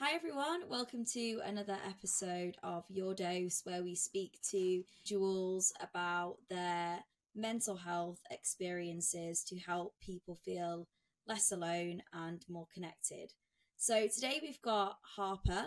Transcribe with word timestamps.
Hi, 0.00 0.14
everyone. 0.14 0.60
Welcome 0.68 1.04
to 1.06 1.40
another 1.44 1.76
episode 1.84 2.56
of 2.62 2.84
Your 2.88 3.14
Dose, 3.14 3.62
where 3.64 3.82
we 3.82 3.96
speak 3.96 4.38
to 4.52 4.84
Jules 5.04 5.72
about 5.80 6.36
their 6.48 7.00
mental 7.34 7.74
health 7.74 8.20
experiences 8.30 9.42
to 9.48 9.58
help 9.58 9.94
people 10.00 10.38
feel 10.44 10.86
less 11.26 11.50
alone 11.50 12.02
and 12.12 12.44
more 12.48 12.68
connected. 12.72 13.32
So, 13.76 14.06
today 14.06 14.38
we've 14.40 14.62
got 14.62 14.98
Harper, 15.16 15.64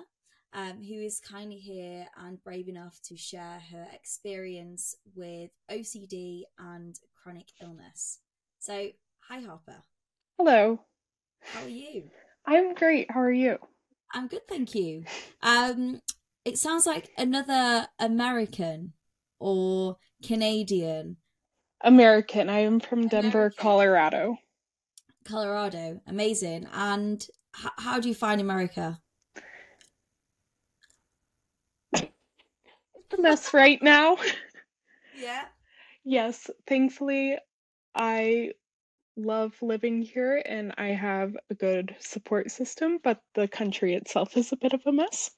um, 0.54 0.82
who 0.82 1.02
is 1.02 1.20
kindly 1.20 1.58
here 1.58 2.08
and 2.16 2.42
brave 2.42 2.70
enough 2.70 3.02
to 3.10 3.18
share 3.18 3.62
her 3.74 3.88
experience 3.94 4.96
with 5.14 5.52
OCD 5.70 6.44
and 6.58 6.96
chronic 7.22 7.48
illness. 7.62 8.20
So, 8.60 8.92
hi, 9.28 9.42
Harper. 9.42 9.84
Hello. 10.38 10.80
How 11.42 11.64
are 11.64 11.68
you? 11.68 12.06
I'm 12.46 12.74
great. 12.76 13.12
How 13.12 13.20
are 13.20 13.30
you? 13.30 13.60
I'm 14.14 14.28
good, 14.28 14.48
thank 14.48 14.76
you. 14.76 15.04
Um, 15.42 16.02
it 16.46 16.58
sounds 16.58 16.86
like 16.86 17.10
another 17.18 17.88
American 18.00 18.94
or 19.40 19.98
Canadian. 20.24 21.18
American. 21.84 22.50
I 22.50 22.60
am 22.60 22.80
from 22.80 23.08
Denver, 23.08 23.52
Colorado. 23.58 24.38
Colorado, 25.26 26.02
amazing. 26.08 26.68
And 26.74 27.26
h- 27.58 27.72
how 27.78 28.00
do 28.00 28.10
you 28.10 28.16
find 28.16 28.42
America? 28.42 29.00
It's 33.12 33.20
a 33.20 33.22
mess 33.22 33.54
right 33.54 33.82
now. 33.82 34.18
Yeah. 35.20 35.44
yes, 36.06 36.50
thankfully, 36.66 37.38
I 37.94 38.52
love 39.24 39.54
living 39.62 40.02
here 40.02 40.42
and 40.46 40.74
I 40.78 40.88
have 40.88 41.36
a 41.50 41.56
good 41.56 41.96
support 42.00 42.52
system, 42.52 43.00
but 43.04 43.22
the 43.36 43.48
country 43.48 43.96
itself 43.96 44.38
is 44.38 44.52
a 44.52 44.58
bit 44.58 44.74
of 44.74 44.82
a 44.86 44.92
mess. 44.92 45.32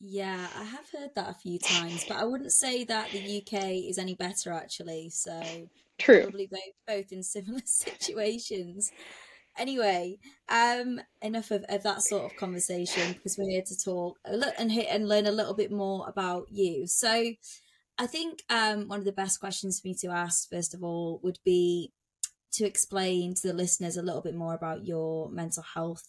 Yeah, 0.00 0.46
I 0.54 0.64
have 0.64 0.90
heard 0.90 1.10
that 1.14 1.30
a 1.30 1.34
few 1.34 1.58
times, 1.58 2.04
but 2.06 2.18
I 2.18 2.24
wouldn't 2.24 2.52
say 2.52 2.84
that 2.84 3.10
the 3.10 3.42
UK 3.42 3.88
is 3.88 3.98
any 3.98 4.14
better 4.14 4.52
actually. 4.52 5.08
So 5.10 5.68
True. 5.98 6.22
probably 6.22 6.48
both 6.50 6.60
both 6.86 7.12
in 7.12 7.22
similar 7.22 7.62
situations. 7.64 8.90
Anyway, 9.58 10.18
um, 10.50 11.00
enough 11.22 11.50
of, 11.50 11.64
of 11.70 11.82
that 11.82 12.02
sort 12.02 12.30
of 12.30 12.36
conversation 12.36 13.14
because 13.14 13.38
we're 13.38 13.48
here 13.48 13.62
to 13.66 13.78
talk 13.78 14.18
a 14.26 14.60
and 14.60 14.70
hit 14.70 14.88
and 14.90 15.08
learn 15.08 15.26
a 15.26 15.32
little 15.32 15.54
bit 15.54 15.72
more 15.72 16.06
about 16.08 16.46
you. 16.50 16.86
So, 16.86 17.32
I 17.98 18.06
think 18.06 18.42
um, 18.50 18.88
one 18.88 18.98
of 18.98 19.06
the 19.06 19.12
best 19.12 19.40
questions 19.40 19.80
for 19.80 19.88
me 19.88 19.94
to 20.02 20.08
ask, 20.08 20.50
first 20.50 20.74
of 20.74 20.84
all, 20.84 21.20
would 21.22 21.38
be 21.42 21.90
to 22.52 22.64
explain 22.64 23.34
to 23.34 23.48
the 23.48 23.54
listeners 23.54 23.96
a 23.96 24.02
little 24.02 24.22
bit 24.22 24.34
more 24.34 24.54
about 24.54 24.84
your 24.86 25.30
mental 25.30 25.62
health 25.62 26.08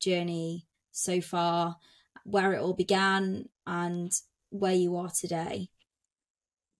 journey 0.00 0.66
so 0.92 1.20
far, 1.20 1.76
where 2.24 2.52
it 2.52 2.60
all 2.60 2.74
began, 2.74 3.48
and 3.66 4.12
where 4.50 4.74
you 4.74 4.96
are 4.96 5.10
today. 5.10 5.68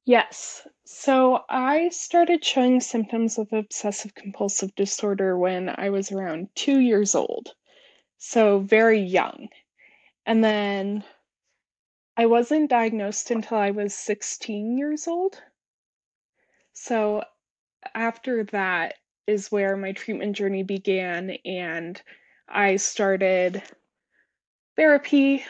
Yes. 0.06 0.66
So 0.84 1.40
I 1.48 1.88
started 1.88 2.44
showing 2.44 2.80
symptoms 2.80 3.38
of 3.38 3.52
obsessive 3.52 4.14
compulsive 4.14 4.74
disorder 4.74 5.38
when 5.38 5.68
I 5.68 5.90
was 5.90 6.12
around 6.12 6.48
two 6.54 6.78
years 6.78 7.14
old. 7.14 7.48
So 8.18 8.58
very 8.60 9.00
young. 9.00 9.48
And 10.26 10.44
then 10.44 11.04
I 12.16 12.26
wasn't 12.26 12.70
diagnosed 12.70 13.30
until 13.30 13.58
I 13.58 13.70
was 13.70 13.94
16 13.94 14.78
years 14.78 15.08
old. 15.08 15.40
So 16.74 17.24
after 17.94 18.44
that 18.44 18.94
is 19.26 19.50
where 19.50 19.76
my 19.76 19.92
treatment 19.92 20.36
journey 20.36 20.62
began, 20.62 21.30
and 21.44 22.00
I 22.48 22.76
started 22.76 23.62
therapy. 24.76 25.44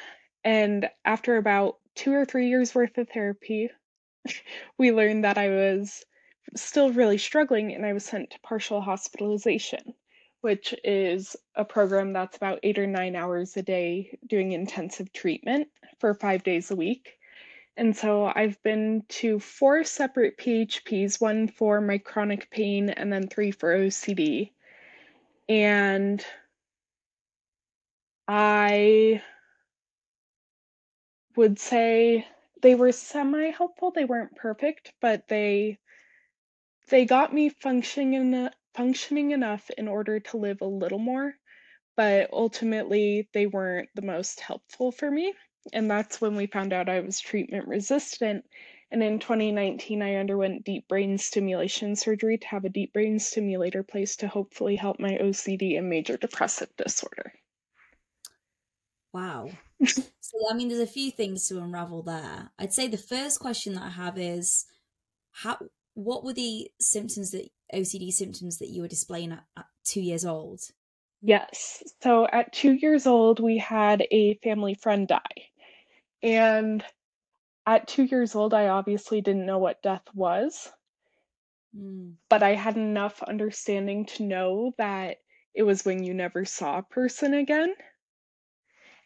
And 0.44 0.88
after 1.04 1.36
about 1.36 1.78
two 1.94 2.12
or 2.12 2.24
three 2.24 2.48
years 2.48 2.74
worth 2.74 2.98
of 2.98 3.08
therapy, 3.08 3.70
we 4.78 4.92
learned 4.92 5.24
that 5.24 5.38
I 5.38 5.48
was 5.48 6.04
still 6.56 6.92
really 6.92 7.18
struggling 7.18 7.72
and 7.74 7.84
I 7.84 7.92
was 7.92 8.04
sent 8.04 8.30
to 8.30 8.38
partial 8.40 8.80
hospitalization, 8.80 9.94
which 10.42 10.74
is 10.84 11.36
a 11.56 11.64
program 11.64 12.12
that's 12.12 12.36
about 12.36 12.60
eight 12.62 12.78
or 12.78 12.86
nine 12.86 13.16
hours 13.16 13.56
a 13.56 13.62
day 13.62 14.18
doing 14.26 14.52
intensive 14.52 15.12
treatment 15.12 15.68
for 15.98 16.14
five 16.14 16.44
days 16.44 16.70
a 16.70 16.76
week. 16.76 17.18
And 17.76 17.96
so 17.96 18.24
I've 18.26 18.60
been 18.64 19.04
to 19.20 19.38
four 19.38 19.84
separate 19.84 20.36
PHPs, 20.38 21.20
one 21.20 21.46
for 21.46 21.80
my 21.80 21.98
chronic 21.98 22.50
pain 22.50 22.90
and 22.90 23.12
then 23.12 23.28
three 23.28 23.52
for 23.52 23.72
OCD. 23.74 24.52
And 25.48 26.24
I 28.28 29.22
would 31.36 31.58
say 31.58 32.26
they 32.62 32.74
were 32.74 32.90
semi 32.92 33.50
helpful. 33.50 33.90
They 33.90 34.04
weren't 34.04 34.36
perfect, 34.36 34.92
but 35.00 35.28
they 35.28 35.78
they 36.88 37.04
got 37.04 37.34
me 37.34 37.50
functioning 37.50 38.14
en- 38.34 38.50
functioning 38.72 39.32
enough 39.32 39.68
in 39.76 39.86
order 39.86 40.18
to 40.18 40.38
live 40.38 40.62
a 40.62 40.66
little 40.66 40.98
more, 40.98 41.34
but 41.96 42.30
ultimately 42.32 43.28
they 43.34 43.46
weren't 43.46 43.90
the 43.94 44.02
most 44.02 44.40
helpful 44.40 44.92
for 44.92 45.10
me. 45.10 45.34
And 45.72 45.90
that's 45.90 46.20
when 46.20 46.36
we 46.36 46.46
found 46.46 46.72
out 46.72 46.88
I 46.88 47.00
was 47.00 47.20
treatment 47.20 47.66
resistant. 47.66 48.44
And 48.90 49.02
in 49.02 49.18
2019, 49.18 50.02
I 50.02 50.16
underwent 50.16 50.64
deep 50.64 50.86
brain 50.88 51.18
stimulation 51.18 51.96
surgery 51.96 52.38
to 52.38 52.46
have 52.46 52.64
a 52.64 52.68
deep 52.68 52.92
brain 52.92 53.18
stimulator 53.18 53.82
placed 53.82 54.20
to 54.20 54.28
hopefully 54.28 54.76
help 54.76 55.00
my 55.00 55.18
OCD 55.20 55.78
and 55.78 55.88
major 55.88 56.16
depressive 56.16 56.68
disorder. 56.76 57.32
Wow. 59.12 59.50
so, 59.86 60.02
I 60.50 60.54
mean, 60.54 60.68
there's 60.68 60.80
a 60.80 60.86
few 60.86 61.10
things 61.10 61.48
to 61.48 61.58
unravel 61.58 62.02
there. 62.02 62.50
I'd 62.58 62.72
say 62.72 62.88
the 62.88 62.96
first 62.98 63.40
question 63.40 63.74
that 63.74 63.84
I 63.84 63.90
have 63.90 64.18
is 64.18 64.66
how 65.32 65.58
what 65.94 66.24
were 66.24 66.32
the 66.32 66.70
symptoms 66.80 67.30
that 67.30 67.48
OCD 67.72 68.12
symptoms 68.12 68.58
that 68.58 68.68
you 68.68 68.82
were 68.82 68.88
displaying 68.88 69.32
at, 69.32 69.44
at 69.56 69.66
two 69.84 70.00
years 70.00 70.24
old? 70.24 70.60
Yes. 71.22 71.82
So 72.02 72.26
at 72.26 72.52
two 72.52 72.72
years 72.72 73.06
old, 73.06 73.40
we 73.40 73.56
had 73.56 74.06
a 74.10 74.34
family 74.42 74.74
friend 74.74 75.08
die. 75.08 75.48
And 76.24 76.84
at 77.66 77.86
two 77.86 78.04
years 78.04 78.34
old, 78.34 78.54
I 78.54 78.68
obviously 78.68 79.20
didn't 79.20 79.46
know 79.46 79.58
what 79.58 79.82
death 79.82 80.04
was, 80.14 80.72
Mm. 81.76 82.16
but 82.30 82.42
I 82.42 82.54
had 82.54 82.76
enough 82.76 83.22
understanding 83.22 84.06
to 84.06 84.22
know 84.22 84.72
that 84.78 85.18
it 85.54 85.64
was 85.64 85.84
when 85.84 86.02
you 86.02 86.14
never 86.14 86.44
saw 86.44 86.78
a 86.78 86.82
person 86.82 87.34
again. 87.34 87.74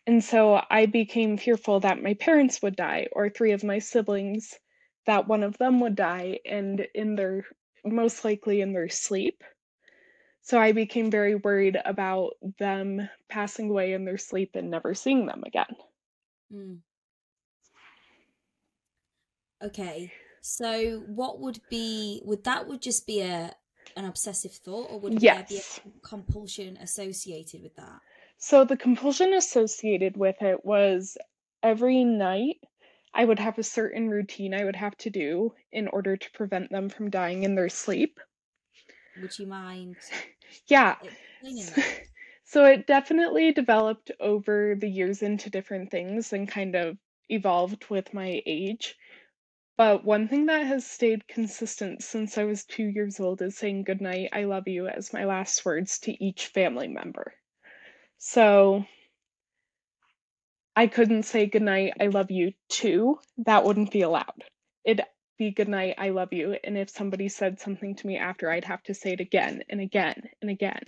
And 0.08 0.24
so 0.24 0.64
I 0.70 0.86
became 0.86 1.36
fearful 1.36 1.80
that 1.80 2.02
my 2.02 2.14
parents 2.14 2.60
would 2.62 2.74
die, 2.76 3.06
or 3.12 3.28
three 3.28 3.52
of 3.52 3.62
my 3.62 3.78
siblings, 3.78 4.58
that 5.06 5.28
one 5.28 5.42
of 5.44 5.58
them 5.58 5.80
would 5.80 5.94
die, 5.94 6.40
and 6.44 6.80
in 6.94 7.14
their 7.14 7.44
most 7.84 8.24
likely 8.24 8.60
in 8.60 8.72
their 8.72 8.88
sleep. 8.88 9.44
So 10.42 10.58
I 10.58 10.72
became 10.72 11.10
very 11.10 11.36
worried 11.36 11.78
about 11.84 12.34
them 12.58 13.08
passing 13.28 13.70
away 13.70 13.92
in 13.92 14.04
their 14.04 14.18
sleep 14.18 14.56
and 14.56 14.70
never 14.70 14.94
seeing 14.94 15.26
them 15.26 15.44
again. 15.44 15.76
Mm. 16.52 16.82
Okay. 19.62 20.12
So, 20.40 21.00
what 21.00 21.40
would 21.40 21.60
be 21.68 22.22
would 22.24 22.44
that 22.44 22.66
would 22.66 22.80
just 22.82 23.06
be 23.06 23.20
a 23.20 23.56
an 23.96 24.04
obsessive 24.04 24.52
thought, 24.54 24.90
or 24.90 25.00
would 25.00 25.18
there 25.18 25.44
be 25.44 25.58
a 25.58 25.64
compulsion 26.02 26.76
associated 26.76 27.62
with 27.62 27.74
that? 27.76 28.00
So 28.38 28.64
the 28.64 28.76
compulsion 28.78 29.34
associated 29.34 30.16
with 30.16 30.40
it 30.40 30.64
was 30.64 31.18
every 31.62 32.04
night 32.04 32.58
I 33.12 33.24
would 33.26 33.38
have 33.38 33.58
a 33.58 33.62
certain 33.62 34.08
routine 34.08 34.54
I 34.54 34.64
would 34.64 34.76
have 34.76 34.96
to 34.98 35.10
do 35.10 35.54
in 35.70 35.88
order 35.88 36.16
to 36.16 36.30
prevent 36.32 36.70
them 36.72 36.88
from 36.88 37.10
dying 37.10 37.42
in 37.42 37.54
their 37.54 37.68
sleep. 37.68 38.18
Would 39.16 39.38
you 39.38 39.46
mind 39.46 39.98
Yeah. 40.68 40.96
explaining 41.02 41.66
S- 41.66 41.72
that? 41.72 42.00
So 42.44 42.64
it 42.64 42.86
definitely 42.86 43.52
developed 43.52 44.10
over 44.20 44.74
the 44.74 44.88
years 44.88 45.22
into 45.22 45.50
different 45.50 45.90
things 45.90 46.32
and 46.32 46.48
kind 46.48 46.74
of 46.76 46.96
evolved 47.28 47.90
with 47.90 48.14
my 48.14 48.42
age. 48.46 48.96
But 49.78 50.04
one 50.04 50.26
thing 50.26 50.46
that 50.46 50.66
has 50.66 50.84
stayed 50.84 51.28
consistent 51.28 52.02
since 52.02 52.36
I 52.36 52.42
was 52.42 52.64
two 52.64 52.82
years 52.82 53.20
old 53.20 53.40
is 53.42 53.56
saying 53.56 53.84
goodnight, 53.84 54.30
I 54.32 54.42
love 54.42 54.66
you 54.66 54.88
as 54.88 55.12
my 55.12 55.24
last 55.24 55.64
words 55.64 56.00
to 56.00 56.24
each 56.24 56.48
family 56.48 56.88
member. 56.88 57.32
So 58.18 58.84
I 60.74 60.88
couldn't 60.88 61.22
say 61.22 61.46
goodnight, 61.46 61.92
I 62.00 62.08
love 62.08 62.32
you 62.32 62.54
too. 62.68 63.20
That 63.46 63.62
wouldn't 63.62 63.92
be 63.92 64.02
allowed. 64.02 64.42
It'd 64.84 65.06
be 65.38 65.52
goodnight, 65.52 65.94
I 65.96 66.08
love 66.08 66.32
you. 66.32 66.56
And 66.64 66.76
if 66.76 66.90
somebody 66.90 67.28
said 67.28 67.60
something 67.60 67.94
to 67.94 68.06
me 68.08 68.18
after, 68.18 68.50
I'd 68.50 68.64
have 68.64 68.82
to 68.82 68.94
say 68.94 69.12
it 69.12 69.20
again 69.20 69.62
and 69.68 69.80
again 69.80 70.28
and 70.42 70.50
again. 70.50 70.82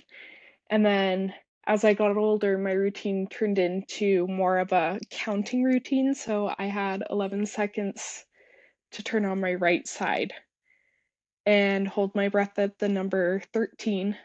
And 0.69 0.85
then 0.85 1.33
as 1.65 1.85
I 1.85 1.95
got 1.95 2.17
older, 2.17 2.59
my 2.59 2.73
routine 2.73 3.29
turned 3.29 3.61
into 3.61 4.27
more 4.27 4.59
of 4.59 4.73
a 4.73 4.99
counting 5.11 5.63
routine. 5.63 6.13
So 6.17 6.53
I 6.59 6.67
had 6.67 7.05
11 7.09 7.47
seconds 7.47 8.25
to 8.93 9.03
turn 9.03 9.25
on 9.25 9.41
my 9.41 9.55
right 9.55 9.87
side 9.87 10.33
and 11.47 11.89
hold 11.89 12.15
my 12.15 12.29
breath 12.29 12.59
at 12.59 12.79
the 12.79 12.89
number 12.89 13.43
13, 13.53 14.17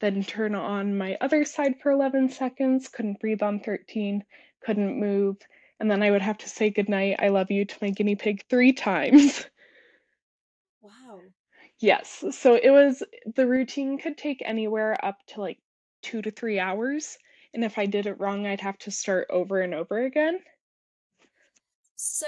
then 0.00 0.24
turn 0.24 0.54
on 0.54 0.96
my 0.96 1.16
other 1.20 1.44
side 1.44 1.74
for 1.82 1.90
11 1.90 2.30
seconds, 2.30 2.88
couldn't 2.88 3.20
breathe 3.20 3.42
on 3.42 3.60
13, 3.60 4.24
couldn't 4.64 5.00
move, 5.00 5.36
and 5.80 5.90
then 5.90 6.02
I 6.02 6.10
would 6.10 6.22
have 6.22 6.38
to 6.38 6.48
say 6.48 6.70
goodnight, 6.70 7.16
I 7.18 7.28
love 7.28 7.50
you 7.50 7.64
to 7.64 7.76
my 7.80 7.90
guinea 7.90 8.16
pig 8.16 8.44
three 8.48 8.72
times. 8.72 9.46
Wow. 10.80 11.20
Yes, 11.80 12.24
so 12.32 12.54
it 12.54 12.70
was 12.70 13.02
the 13.36 13.46
routine 13.46 13.98
could 13.98 14.16
take 14.16 14.42
anywhere 14.44 14.96
up 15.04 15.18
to 15.28 15.40
like 15.40 15.58
two 16.02 16.22
to 16.22 16.30
three 16.30 16.58
hours. 16.58 17.18
And 17.52 17.64
if 17.64 17.78
I 17.78 17.86
did 17.86 18.06
it 18.06 18.18
wrong, 18.18 18.46
I'd 18.46 18.60
have 18.60 18.78
to 18.78 18.90
start 18.90 19.26
over 19.30 19.60
and 19.60 19.74
over 19.74 20.04
again. 20.04 20.40
So, 21.96 22.26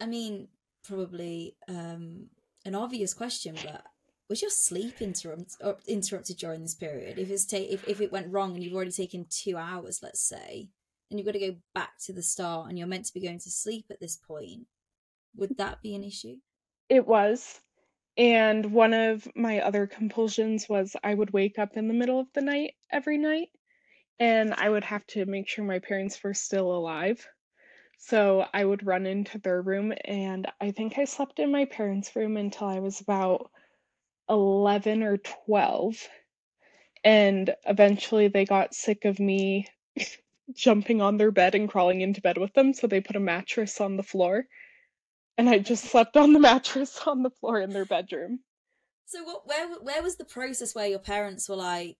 I 0.00 0.06
mean, 0.06 0.48
probably 0.84 1.56
um, 1.68 2.26
an 2.64 2.74
obvious 2.74 3.14
question, 3.14 3.56
but 3.62 3.84
was 4.28 4.40
your 4.40 4.50
sleep 4.50 5.02
interrupt, 5.02 5.56
interrupted 5.86 6.36
during 6.38 6.62
this 6.62 6.74
period? 6.74 7.18
If 7.18 7.30
it's 7.30 7.44
ta- 7.44 7.56
if, 7.58 7.86
if 7.86 8.00
it 8.00 8.12
went 8.12 8.32
wrong 8.32 8.54
and 8.54 8.62
you've 8.62 8.74
already 8.74 8.92
taken 8.92 9.26
two 9.28 9.56
hours, 9.56 10.00
let's 10.02 10.26
say, 10.26 10.68
and 11.10 11.18
you've 11.18 11.26
got 11.26 11.32
to 11.32 11.50
go 11.50 11.56
back 11.74 11.98
to 12.06 12.12
the 12.12 12.22
start 12.22 12.68
and 12.68 12.78
you're 12.78 12.86
meant 12.86 13.06
to 13.06 13.14
be 13.14 13.20
going 13.20 13.40
to 13.40 13.50
sleep 13.50 13.86
at 13.90 14.00
this 14.00 14.16
point, 14.16 14.66
would 15.36 15.56
that 15.58 15.82
be 15.82 15.94
an 15.94 16.04
issue? 16.04 16.36
It 16.88 17.06
was. 17.06 17.60
And 18.16 18.72
one 18.72 18.94
of 18.94 19.26
my 19.34 19.60
other 19.60 19.86
compulsions 19.86 20.68
was 20.68 20.96
I 21.02 21.14
would 21.14 21.32
wake 21.32 21.58
up 21.58 21.76
in 21.76 21.88
the 21.88 21.94
middle 21.94 22.20
of 22.20 22.28
the 22.32 22.42
night 22.42 22.74
every 22.92 23.18
night 23.18 23.48
and 24.20 24.54
I 24.54 24.68
would 24.68 24.84
have 24.84 25.06
to 25.08 25.26
make 25.26 25.48
sure 25.48 25.64
my 25.64 25.80
parents 25.80 26.22
were 26.22 26.34
still 26.34 26.72
alive. 26.72 27.26
So 27.98 28.46
I 28.52 28.64
would 28.64 28.86
run 28.86 29.06
into 29.06 29.38
their 29.38 29.62
room, 29.62 29.92
and 30.04 30.46
I 30.60 30.72
think 30.72 30.98
I 30.98 31.04
slept 31.04 31.38
in 31.38 31.50
my 31.50 31.64
parents' 31.64 32.14
room 32.14 32.36
until 32.36 32.68
I 32.68 32.80
was 32.80 33.00
about 33.00 33.50
11 34.28 35.02
or 35.02 35.18
12. 35.46 35.96
And 37.04 37.54
eventually 37.66 38.28
they 38.28 38.44
got 38.44 38.74
sick 38.74 39.04
of 39.04 39.18
me 39.20 39.66
jumping 40.54 41.00
on 41.00 41.16
their 41.16 41.30
bed 41.30 41.54
and 41.54 41.68
crawling 41.68 42.00
into 42.00 42.20
bed 42.20 42.38
with 42.38 42.52
them, 42.54 42.72
so 42.74 42.86
they 42.86 43.00
put 43.00 43.16
a 43.16 43.20
mattress 43.20 43.80
on 43.80 43.96
the 43.96 44.02
floor. 44.02 44.46
And 45.36 45.48
I 45.48 45.58
just 45.58 45.84
slept 45.84 46.16
on 46.16 46.32
the 46.32 46.40
mattress 46.50 47.00
on 47.06 47.22
the 47.22 47.30
floor 47.30 47.60
in 47.60 47.70
their 47.70 47.84
bedroom. 47.84 48.40
So 49.06 49.22
what 49.22 49.46
where 49.46 49.68
where 49.80 50.02
was 50.02 50.16
the 50.16 50.24
process 50.24 50.74
where 50.74 50.86
your 50.86 50.98
parents 50.98 51.48
were 51.48 51.56
like 51.56 51.98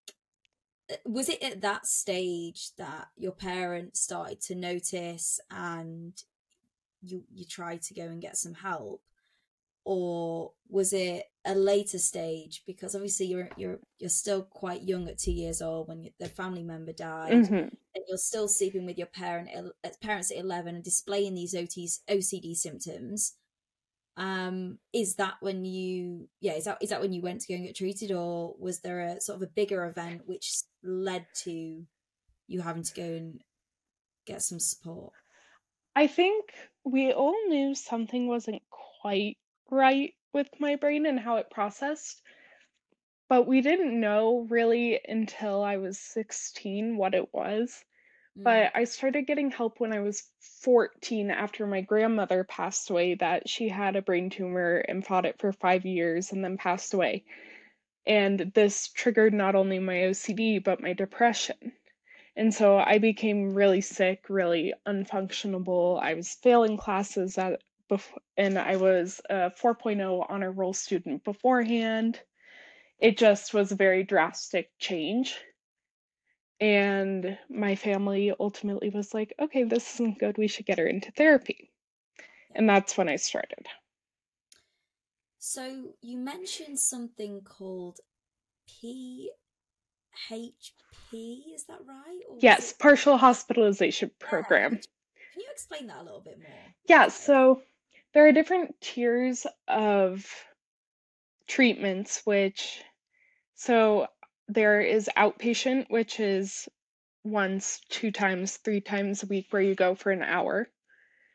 was 1.04 1.28
it 1.28 1.42
at 1.42 1.60
that 1.62 1.86
stage 1.86 2.74
that 2.76 3.08
your 3.16 3.32
parents 3.32 4.00
started 4.00 4.40
to 4.42 4.54
notice 4.54 5.40
and 5.50 6.12
you 7.02 7.24
you 7.32 7.44
tried 7.44 7.82
to 7.82 7.94
go 7.94 8.02
and 8.02 8.20
get 8.20 8.36
some 8.36 8.54
help? 8.54 9.02
Or 9.86 10.52
was 10.68 10.94
it 10.94 11.24
a 11.44 11.54
later 11.54 11.98
stage? 11.98 12.62
Because 12.66 12.94
obviously 12.94 13.26
you're 13.26 13.48
you're 13.56 13.78
you're 13.98 14.10
still 14.10 14.42
quite 14.42 14.82
young 14.82 15.08
at 15.08 15.18
2 15.18 15.32
years 15.32 15.62
old 15.62 15.88
when 15.88 16.08
the 16.18 16.28
family 16.28 16.62
member 16.62 16.92
died 16.92 17.32
mm-hmm. 17.32 17.54
and 17.54 18.04
you're 18.08 18.18
still 18.18 18.48
sleeping 18.48 18.86
with 18.86 18.98
your 18.98 19.06
parent 19.06 19.50
uh, 19.56 19.88
parents 20.02 20.30
at 20.30 20.38
11 20.38 20.74
and 20.74 20.84
displaying 20.84 21.34
these 21.34 21.54
OTs, 21.54 22.00
OCD 22.08 22.54
symptoms 22.54 23.34
um 24.16 24.78
is 24.92 25.16
that 25.16 25.34
when 25.40 25.64
you 25.64 26.28
yeah 26.40 26.52
is 26.52 26.66
that 26.66 26.78
is 26.80 26.90
that 26.90 27.00
when 27.00 27.12
you 27.12 27.20
went 27.20 27.40
to 27.40 27.48
go 27.48 27.54
and 27.54 27.66
get 27.66 27.74
treated 27.74 28.12
or 28.12 28.54
was 28.60 28.78
there 28.80 29.00
a 29.00 29.20
sort 29.20 29.36
of 29.36 29.42
a 29.42 29.52
bigger 29.52 29.84
event 29.86 30.22
which 30.26 30.62
led 30.84 31.26
to 31.34 31.84
you 32.46 32.60
having 32.60 32.84
to 32.84 32.94
go 32.94 33.02
and 33.02 33.40
get 34.26 34.42
some 34.42 34.60
support? 34.60 35.12
I 35.96 36.06
think 36.06 36.44
we 36.84 37.12
all 37.12 37.36
knew 37.48 37.74
something 37.74 38.28
wasn't 38.28 38.62
quite 38.70 39.36
right 39.70 40.12
with 40.32 40.48
my 40.60 40.76
brain 40.76 41.06
and 41.06 41.18
how 41.18 41.36
it 41.36 41.50
processed 41.50 42.22
but 43.28 43.46
we 43.46 43.60
didn't 43.60 43.98
know 43.98 44.46
really 44.50 45.00
until 45.08 45.62
i 45.62 45.76
was 45.76 45.98
16 45.98 46.96
what 46.96 47.14
it 47.14 47.32
was 47.32 47.84
Mm. 48.38 48.44
But 48.44 48.72
I 48.74 48.84
started 48.84 49.26
getting 49.26 49.50
help 49.50 49.80
when 49.80 49.92
I 49.92 50.00
was 50.00 50.30
14 50.62 51.30
after 51.30 51.66
my 51.66 51.80
grandmother 51.80 52.44
passed 52.44 52.90
away, 52.90 53.14
that 53.16 53.48
she 53.48 53.68
had 53.68 53.96
a 53.96 54.02
brain 54.02 54.30
tumor 54.30 54.76
and 54.76 55.06
fought 55.06 55.26
it 55.26 55.38
for 55.38 55.52
five 55.52 55.84
years 55.84 56.32
and 56.32 56.44
then 56.44 56.56
passed 56.56 56.94
away. 56.94 57.24
And 58.06 58.52
this 58.54 58.88
triggered 58.88 59.32
not 59.32 59.54
only 59.54 59.78
my 59.78 59.94
OCD, 59.94 60.62
but 60.62 60.82
my 60.82 60.92
depression. 60.92 61.72
And 62.36 62.52
so 62.52 62.78
I 62.78 62.98
became 62.98 63.54
really 63.54 63.80
sick, 63.80 64.28
really 64.28 64.74
unfunctionable. 64.86 66.02
I 66.02 66.14
was 66.14 66.34
failing 66.34 66.76
classes 66.76 67.38
at 67.38 67.62
before, 67.88 68.20
and 68.36 68.58
I 68.58 68.76
was 68.76 69.20
a 69.30 69.50
4.0 69.50 70.26
honor 70.28 70.50
roll 70.50 70.72
student 70.72 71.22
beforehand. 71.22 72.20
It 72.98 73.16
just 73.18 73.54
was 73.54 73.72
a 73.72 73.76
very 73.76 74.02
drastic 74.02 74.70
change. 74.78 75.36
And 76.64 77.36
my 77.50 77.74
family 77.76 78.32
ultimately 78.40 78.88
was 78.88 79.12
like, 79.12 79.34
okay, 79.38 79.64
this 79.64 79.96
isn't 79.96 80.18
good. 80.18 80.38
We 80.38 80.48
should 80.48 80.64
get 80.64 80.78
her 80.78 80.86
into 80.86 81.10
therapy. 81.12 81.70
And 82.54 82.66
that's 82.66 82.96
when 82.96 83.06
I 83.06 83.16
started. 83.16 83.66
So 85.38 85.90
you 86.00 86.16
mentioned 86.16 86.80
something 86.80 87.42
called 87.42 88.00
PHP, 88.66 89.28
is 91.54 91.64
that 91.68 91.80
right? 91.86 92.20
Or 92.30 92.38
yes, 92.40 92.70
it... 92.70 92.78
partial 92.78 93.18
hospitalization 93.18 94.10
program. 94.18 94.72
Yeah. 94.72 94.78
Can 95.34 95.42
you 95.42 95.48
explain 95.52 95.86
that 95.88 95.98
a 95.98 96.02
little 96.02 96.22
bit 96.22 96.38
more? 96.38 96.48
Yeah, 96.88 97.08
so 97.08 97.60
there 98.14 98.26
are 98.26 98.32
different 98.32 98.74
tiers 98.80 99.46
of 99.68 100.26
treatments, 101.46 102.22
which, 102.24 102.82
so 103.54 104.06
there 104.48 104.80
is 104.80 105.10
outpatient, 105.16 105.86
which 105.88 106.20
is 106.20 106.68
once, 107.24 107.80
two 107.88 108.10
times, 108.10 108.58
three 108.58 108.80
times 108.80 109.22
a 109.22 109.26
week 109.26 109.46
where 109.50 109.62
you 109.62 109.74
go 109.74 109.94
for 109.94 110.10
an 110.12 110.22
hour. 110.22 110.68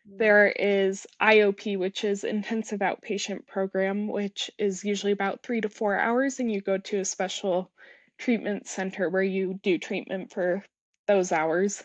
Mm. 0.07 0.17
There 0.19 0.47
is 0.47 1.07
IOP, 1.21 1.77
which 1.77 2.03
is 2.03 2.23
intensive 2.23 2.79
outpatient 2.79 3.47
program, 3.47 4.07
which 4.07 4.51
is 4.59 4.83
usually 4.83 5.11
about 5.11 5.41
three 5.41 5.61
to 5.61 5.69
four 5.69 5.97
hours, 5.97 6.39
and 6.39 6.51
you 6.51 6.61
go 6.61 6.77
to 6.77 6.99
a 6.99 7.05
special 7.05 7.71
treatment 8.17 8.67
center 8.67 9.09
where 9.09 9.23
you 9.23 9.59
do 9.63 9.77
treatment 9.77 10.31
for 10.31 10.63
those 11.07 11.31
hours. 11.31 11.83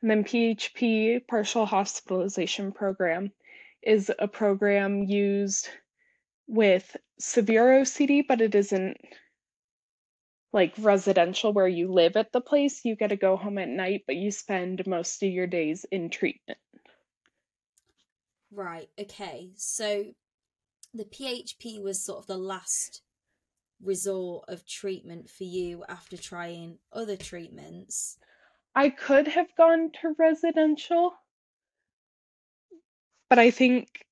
And 0.00 0.10
then 0.10 0.24
PHP, 0.24 1.26
partial 1.28 1.66
hospitalization 1.66 2.72
program, 2.72 3.32
is 3.82 4.10
a 4.18 4.28
program 4.28 5.04
used 5.04 5.68
with 6.46 6.96
severe 7.18 7.82
OCD, 7.82 8.24
but 8.26 8.40
it 8.40 8.54
isn't 8.54 8.96
like 10.52 10.74
residential 10.78 11.52
where 11.52 11.68
you 11.68 11.92
live 11.92 12.16
at 12.16 12.32
the 12.32 12.40
place, 12.40 12.84
you 12.84 12.94
get 12.94 13.08
to 13.08 13.16
go 13.16 13.36
home 13.36 13.58
at 13.58 13.68
night, 13.68 14.02
but 14.06 14.16
you 14.16 14.30
spend 14.30 14.86
most 14.86 15.22
of 15.22 15.30
your 15.30 15.46
days 15.46 15.86
in 15.90 16.10
treatment. 16.10 16.58
Right, 18.50 18.88
okay. 18.98 19.50
So 19.56 20.04
the 20.92 21.04
PHP 21.04 21.82
was 21.82 22.04
sort 22.04 22.18
of 22.18 22.26
the 22.26 22.36
last 22.36 23.00
resort 23.82 24.44
of 24.48 24.66
treatment 24.66 25.30
for 25.30 25.44
you 25.44 25.84
after 25.88 26.16
trying 26.16 26.78
other 26.92 27.16
treatments. 27.16 28.18
I 28.74 28.90
could 28.90 29.28
have 29.28 29.48
gone 29.56 29.90
to 30.00 30.14
residential, 30.18 31.14
but 33.30 33.38
I 33.38 33.50
think 33.50 34.06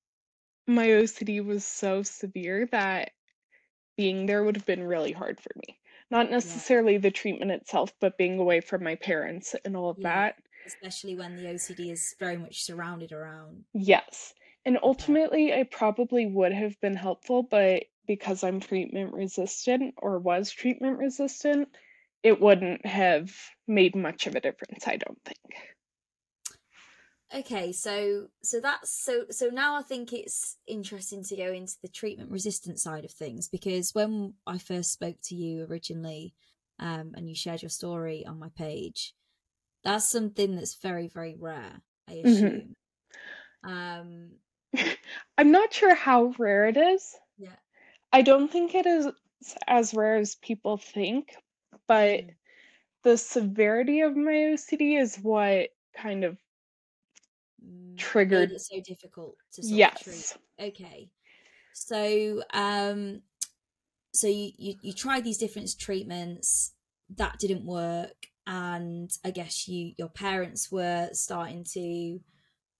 my 0.67 0.87
OCD 0.87 1.43
was 1.43 1.65
so 1.65 2.03
severe 2.03 2.67
that 2.71 3.11
being 3.97 4.25
there 4.25 4.43
would 4.43 4.55
have 4.55 4.65
been 4.65 4.83
really 4.83 5.11
hard 5.11 5.39
for 5.39 5.51
me. 5.55 5.77
Not 6.11 6.29
necessarily 6.29 6.97
the 6.97 7.09
treatment 7.09 7.51
itself, 7.51 7.93
but 7.99 8.17
being 8.17 8.37
away 8.37 8.61
from 8.61 8.83
my 8.83 8.95
parents 8.95 9.55
and 9.65 9.75
all 9.75 9.89
of 9.89 9.97
yeah. 9.99 10.09
that. 10.09 10.35
Especially 10.67 11.15
when 11.15 11.37
the 11.37 11.43
OCD 11.43 11.91
is 11.91 12.13
very 12.19 12.37
much 12.37 12.63
surrounded 12.63 13.11
around. 13.11 13.63
Yes. 13.73 14.33
And 14.65 14.77
ultimately, 14.83 15.53
I 15.53 15.63
probably 15.63 16.27
would 16.27 16.53
have 16.53 16.79
been 16.81 16.95
helpful, 16.95 17.41
but 17.41 17.83
because 18.05 18.43
I'm 18.43 18.59
treatment 18.59 19.13
resistant 19.13 19.95
or 19.97 20.19
was 20.19 20.51
treatment 20.51 20.99
resistant, 20.99 21.69
it 22.21 22.39
wouldn't 22.39 22.85
have 22.85 23.31
made 23.67 23.95
much 23.95 24.27
of 24.27 24.35
a 24.35 24.41
difference, 24.41 24.87
I 24.87 24.97
don't 24.97 25.17
think 25.25 25.55
okay 27.33 27.71
so 27.71 28.27
so 28.43 28.59
that's 28.59 28.91
so 28.91 29.25
so 29.29 29.47
now 29.47 29.75
i 29.75 29.81
think 29.81 30.11
it's 30.11 30.57
interesting 30.67 31.23
to 31.23 31.35
go 31.35 31.51
into 31.51 31.75
the 31.81 31.87
treatment 31.87 32.29
resistant 32.29 32.79
side 32.79 33.05
of 33.05 33.11
things 33.11 33.47
because 33.47 33.95
when 33.95 34.33
i 34.45 34.57
first 34.57 34.91
spoke 34.91 35.15
to 35.23 35.35
you 35.35 35.65
originally 35.69 36.33
um, 36.79 37.11
and 37.15 37.29
you 37.29 37.35
shared 37.35 37.61
your 37.61 37.69
story 37.69 38.25
on 38.25 38.39
my 38.39 38.49
page 38.57 39.13
that's 39.83 40.09
something 40.09 40.55
that's 40.55 40.75
very 40.75 41.07
very 41.07 41.35
rare 41.39 41.81
i 42.09 42.13
mm-hmm. 42.13 42.27
assume 42.27 42.75
mm-hmm. 43.65 43.71
um 43.71 44.29
i'm 45.37 45.51
not 45.51 45.73
sure 45.73 45.95
how 45.95 46.33
rare 46.37 46.65
it 46.65 46.77
is 46.77 47.15
yeah 47.37 47.49
i 48.11 48.21
don't 48.21 48.51
think 48.51 48.75
it 48.75 48.85
is 48.85 49.07
as 49.67 49.93
rare 49.93 50.17
as 50.17 50.35
people 50.35 50.77
think 50.77 51.35
but 51.87 52.21
mm. 52.21 52.29
the 53.03 53.17
severity 53.17 54.01
of 54.01 54.15
my 54.15 54.31
ocd 54.31 54.99
is 55.01 55.17
what 55.17 55.69
kind 55.95 56.23
of 56.23 56.37
triggered 57.97 58.51
it 58.51 58.61
so 58.61 58.81
difficult 58.85 59.35
to 59.53 59.63
sort 59.63 59.77
yes. 59.77 60.37
Okay. 60.59 61.09
So 61.73 62.43
um 62.53 63.21
so 64.13 64.27
you, 64.27 64.51
you 64.57 64.75
you 64.81 64.93
tried 64.93 65.23
these 65.23 65.37
different 65.37 65.69
treatments, 65.79 66.73
that 67.17 67.37
didn't 67.39 67.65
work 67.65 68.27
and 68.47 69.11
i 69.23 69.31
guess 69.31 69.67
you 69.67 69.93
your 69.97 70.09
parents 70.09 70.71
were 70.71 71.09
starting 71.13 71.63
to 71.63 72.19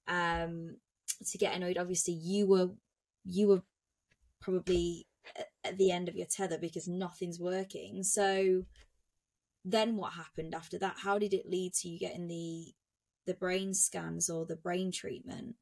um 0.07 0.77
to 1.25 1.37
get 1.37 1.53
annoyed 1.53 1.77
obviously 1.77 2.13
you 2.13 2.47
were 2.47 2.69
you 3.25 3.47
were 3.47 3.61
probably 4.39 5.05
at 5.63 5.77
the 5.77 5.91
end 5.91 6.09
of 6.09 6.15
your 6.15 6.25
tether 6.25 6.57
because 6.57 6.87
nothing's 6.87 7.39
working 7.39 8.03
so 8.03 8.63
then 9.63 9.95
what 9.95 10.13
happened 10.13 10.55
after 10.55 10.79
that 10.79 10.95
how 11.03 11.19
did 11.19 11.33
it 11.33 11.47
lead 11.47 11.73
to 11.73 11.87
you 11.87 11.99
getting 11.99 12.27
the 12.27 12.73
the 13.31 13.37
brain 13.37 13.73
scans 13.73 14.29
or 14.29 14.45
the 14.45 14.57
brain 14.57 14.91
treatment? 14.91 15.55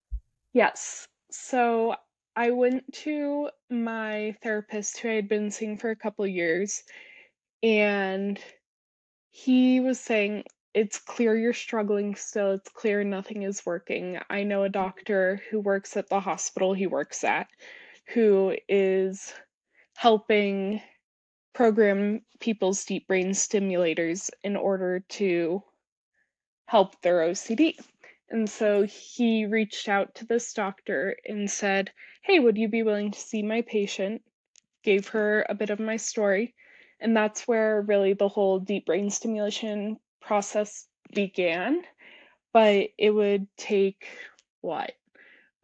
Yes. 0.54 1.08
So 1.32 1.96
i 2.36 2.52
went 2.52 2.84
to 2.94 3.50
my 3.70 4.36
therapist 4.42 5.00
who 5.00 5.10
i 5.10 5.14
had 5.14 5.28
been 5.28 5.52
seeing 5.52 5.78
for 5.78 5.90
a 5.90 5.96
couple 5.96 6.26
years 6.26 6.84
and 7.64 8.40
he 9.32 9.80
was 9.80 10.00
saying 10.00 10.44
it's 10.74 11.00
clear 11.00 11.36
you're 11.36 11.54
struggling 11.54 12.16
still. 12.16 12.52
It's 12.52 12.70
clear 12.70 13.04
nothing 13.04 13.44
is 13.44 13.66
working. 13.66 14.20
I 14.30 14.44
know 14.44 14.64
a 14.64 14.70
doctor 14.70 15.42
who 15.50 15.60
works 15.60 15.98
at 15.98 16.10
the 16.10 16.20
hospital 16.20 16.74
he 16.74 16.88
works 16.88 17.24
at 17.24 17.48
who 18.14 18.56
is 18.68 19.34
helping 19.96 20.82
program 21.54 22.22
people's 22.40 22.86
deep 22.86 23.08
brain 23.08 23.32
stimulators 23.32 24.30
in 24.44 24.56
order 24.56 25.04
to 25.10 25.62
help 26.70 27.02
their 27.02 27.22
OCD. 27.22 27.76
And 28.30 28.48
so 28.48 28.84
he 28.84 29.48
reached 29.48 29.90
out 29.90 30.14
to 30.16 30.26
this 30.26 30.54
doctor 30.54 31.16
and 31.26 31.50
said, 31.50 31.92
Hey, 32.22 32.38
would 32.38 32.60
you 32.60 32.68
be 32.68 32.84
willing 32.84 33.10
to 33.10 33.20
see 33.20 33.42
my 33.42 33.64
patient? 33.64 34.22
Gave 34.84 35.08
her 35.08 35.48
a 35.50 35.56
bit 35.56 35.72
of 35.72 35.80
my 35.80 35.98
story. 35.98 36.54
And 37.00 37.18
that's 37.18 37.48
where 37.48 37.82
really 37.82 38.14
the 38.14 38.28
whole 38.28 38.60
deep 38.60 38.86
brain 38.86 39.10
stimulation 39.10 39.98
process 40.22 40.86
began. 41.12 41.82
But 42.54 42.90
it 43.00 43.10
would 43.10 43.48
take 43.58 44.06
what? 44.62 44.92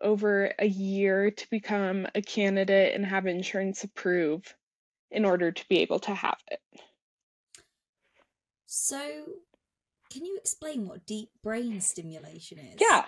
Over 0.02 0.54
a 0.58 0.66
year 0.66 1.30
to 1.30 1.50
become 1.52 2.08
a 2.16 2.22
candidate 2.24 2.96
and 2.96 3.06
have 3.06 3.28
insurance 3.28 3.84
approve 3.84 4.56
in 5.12 5.24
order 5.24 5.52
to 5.52 5.68
be 5.70 5.80
able 5.80 6.00
to 6.00 6.16
have 6.16 6.40
it. 6.50 6.62
So, 8.66 9.26
can 10.10 10.26
you 10.26 10.38
explain 10.38 10.88
what 10.88 11.06
deep 11.06 11.30
brain 11.44 11.82
stimulation 11.82 12.60
is? 12.60 12.76
Yeah. 12.80 13.06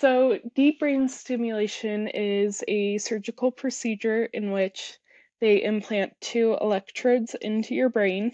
So, 0.00 0.38
deep 0.54 0.78
brain 0.78 1.08
stimulation 1.08 2.08
is 2.08 2.62
a 2.68 2.98
surgical 2.98 3.50
procedure 3.50 4.24
in 4.24 4.52
which 4.52 4.96
they 5.40 5.62
implant 5.62 6.20
two 6.20 6.56
electrodes 6.60 7.34
into 7.34 7.74
your 7.74 7.88
brain 7.88 8.32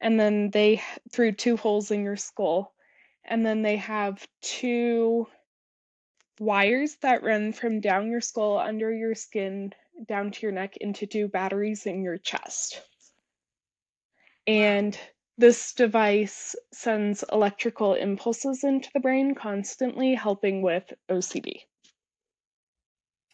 and 0.00 0.18
then 0.18 0.50
they 0.50 0.82
through 1.12 1.32
two 1.32 1.56
holes 1.56 1.90
in 1.90 2.04
your 2.04 2.16
skull 2.16 2.72
and 3.24 3.44
then 3.44 3.62
they 3.62 3.76
have 3.76 4.26
two 4.40 5.26
wires 6.40 6.96
that 7.02 7.22
run 7.22 7.52
from 7.52 7.80
down 7.80 8.10
your 8.10 8.20
skull 8.20 8.58
under 8.58 8.92
your 8.92 9.14
skin 9.14 9.72
down 10.06 10.30
to 10.30 10.46
your 10.46 10.52
neck 10.52 10.76
into 10.76 11.06
two 11.06 11.28
batteries 11.28 11.86
in 11.86 12.02
your 12.02 12.18
chest. 12.18 12.80
And 14.46 14.98
this 15.38 15.72
device 15.72 16.54
sends 16.72 17.24
electrical 17.32 17.94
impulses 17.94 18.64
into 18.64 18.90
the 18.92 19.00
brain 19.00 19.34
constantly, 19.34 20.14
helping 20.14 20.62
with 20.62 20.92
OCD. 21.08 21.62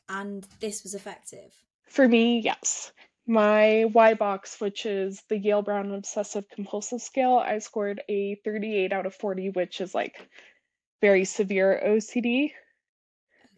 And 0.08 0.46
this 0.60 0.82
was 0.82 0.94
effective? 0.94 1.50
For 1.88 2.06
me, 2.06 2.40
yes. 2.40 2.92
My 3.26 3.86
Y-BOCS, 3.86 4.60
which 4.60 4.84
is 4.84 5.22
the 5.28 5.38
Yale 5.38 5.62
Brown 5.62 5.92
Obsessive 5.92 6.48
Compulsive 6.50 7.00
Scale, 7.00 7.38
I 7.38 7.58
scored 7.58 8.02
a 8.08 8.34
38 8.44 8.92
out 8.92 9.06
of 9.06 9.14
40, 9.14 9.50
which 9.50 9.80
is 9.80 9.94
like 9.94 10.28
very 11.00 11.24
severe 11.24 11.82
OCD 11.84 12.44
okay. 12.44 12.54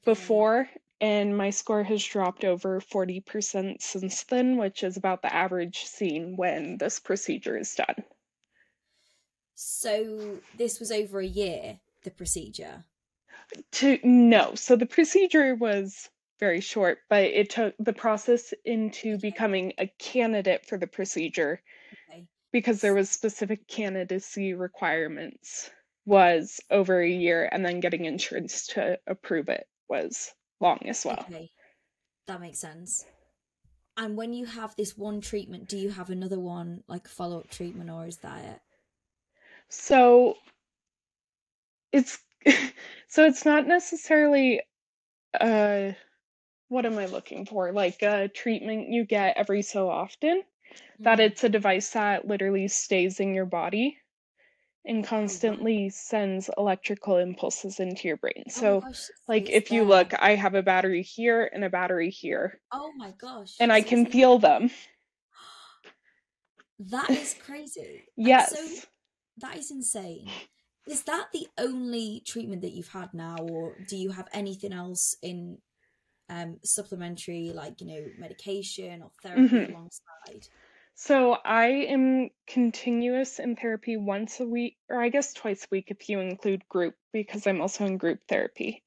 before 0.04 0.68
and 1.00 1.36
my 1.36 1.50
score 1.50 1.82
has 1.82 2.02
dropped 2.02 2.44
over 2.44 2.80
40% 2.80 3.82
since 3.82 4.22
then, 4.24 4.56
which 4.56 4.82
is 4.82 4.96
about 4.96 5.20
the 5.20 5.34
average 5.34 5.84
seen 5.84 6.36
when 6.36 6.78
this 6.78 7.00
procedure 7.00 7.58
is 7.58 7.74
done. 7.74 8.04
So 9.56 10.38
this 10.56 10.78
was 10.78 10.92
over 10.92 11.18
a 11.18 11.26
year, 11.26 11.80
the 12.04 12.10
procedure? 12.10 12.84
To 13.72 13.98
no. 14.04 14.54
So 14.54 14.76
the 14.76 14.86
procedure 14.86 15.54
was 15.54 16.10
very 16.38 16.60
short, 16.60 16.98
but 17.08 17.24
it 17.24 17.48
took 17.48 17.74
the 17.78 17.94
process 17.94 18.52
into 18.66 19.16
becoming 19.18 19.72
a 19.78 19.86
candidate 19.98 20.66
for 20.66 20.76
the 20.76 20.86
procedure 20.86 21.62
okay. 22.10 22.26
because 22.52 22.82
there 22.82 22.94
was 22.94 23.08
specific 23.08 23.66
candidacy 23.66 24.52
requirements 24.52 25.70
was 26.04 26.60
over 26.70 27.00
a 27.00 27.08
year 27.08 27.48
and 27.50 27.64
then 27.64 27.80
getting 27.80 28.04
insurance 28.04 28.66
to 28.68 28.98
approve 29.06 29.48
it 29.48 29.66
was 29.88 30.34
long 30.60 30.78
as 30.86 31.02
well. 31.04 31.24
Okay, 31.28 31.50
that 32.26 32.42
makes 32.42 32.58
sense. 32.58 33.06
And 33.96 34.18
when 34.18 34.34
you 34.34 34.44
have 34.44 34.76
this 34.76 34.98
one 34.98 35.22
treatment, 35.22 35.68
do 35.68 35.78
you 35.78 35.88
have 35.88 36.10
another 36.10 36.38
one 36.38 36.82
like 36.86 37.08
follow 37.08 37.40
up 37.40 37.48
treatment, 37.48 37.88
or 37.88 38.06
is 38.06 38.18
that 38.18 38.44
it? 38.44 38.60
So 39.68 40.36
it's 41.92 42.18
so 43.08 43.24
it's 43.24 43.44
not 43.44 43.66
necessarily 43.66 44.62
uh 45.40 45.92
what 46.68 46.86
am 46.86 46.98
I 46.98 47.06
looking 47.06 47.46
for? 47.46 47.72
Like 47.72 48.02
a 48.02 48.28
treatment 48.28 48.88
you 48.88 49.04
get 49.04 49.36
every 49.36 49.62
so 49.62 49.88
often. 49.88 50.42
Mm-hmm. 50.42 51.04
That 51.04 51.20
it's 51.20 51.44
a 51.44 51.48
device 51.48 51.90
that 51.90 52.26
literally 52.26 52.68
stays 52.68 53.20
in 53.20 53.34
your 53.34 53.46
body 53.46 53.98
and 54.86 55.04
oh, 55.04 55.08
constantly 55.08 55.90
sends 55.90 56.50
electrical 56.56 57.18
impulses 57.18 57.80
into 57.80 58.08
your 58.08 58.16
brain. 58.16 58.44
Oh 58.48 58.50
so, 58.50 58.80
gosh, 58.80 59.10
like 59.28 59.50
if 59.50 59.70
you 59.70 59.84
look, 59.84 60.12
I 60.18 60.34
have 60.34 60.54
a 60.54 60.62
battery 60.62 61.02
here 61.02 61.50
and 61.52 61.64
a 61.64 61.70
battery 61.70 62.10
here. 62.10 62.60
Oh 62.72 62.92
my 62.96 63.12
gosh. 63.12 63.54
And 63.60 63.72
I 63.72 63.80
can 63.80 64.06
feel 64.06 64.38
them. 64.38 64.70
That 66.78 67.08
is 67.08 67.34
crazy. 67.42 68.04
yes. 68.18 68.50
So, 68.50 68.86
that 69.38 69.56
is 69.56 69.70
insane. 69.70 70.28
Is 70.86 71.02
that 71.04 71.26
the 71.32 71.48
only 71.58 72.22
treatment 72.26 72.62
that 72.62 72.72
you've 72.72 72.88
had 72.88 73.12
now, 73.12 73.36
or 73.38 73.76
do 73.88 73.96
you 73.96 74.10
have 74.10 74.28
anything 74.32 74.72
else 74.72 75.16
in 75.20 75.58
um, 76.30 76.58
supplementary, 76.64 77.50
like, 77.52 77.80
you 77.80 77.86
know, 77.88 78.04
medication 78.18 79.02
or 79.02 79.10
therapy 79.22 79.48
mm-hmm. 79.48 79.72
alongside? 79.72 80.48
So 80.94 81.32
I 81.44 81.66
am 81.66 82.30
continuous 82.46 83.38
in 83.38 83.56
therapy 83.56 83.96
once 83.96 84.40
a 84.40 84.46
week, 84.46 84.76
or 84.88 85.00
I 85.00 85.10
guess 85.10 85.34
twice 85.34 85.64
a 85.64 85.68
week 85.70 85.86
if 85.88 86.08
you 86.08 86.20
include 86.20 86.68
group, 86.68 86.94
because 87.12 87.46
I'm 87.46 87.60
also 87.60 87.84
in 87.84 87.98
group 87.98 88.20
therapy. 88.28 88.82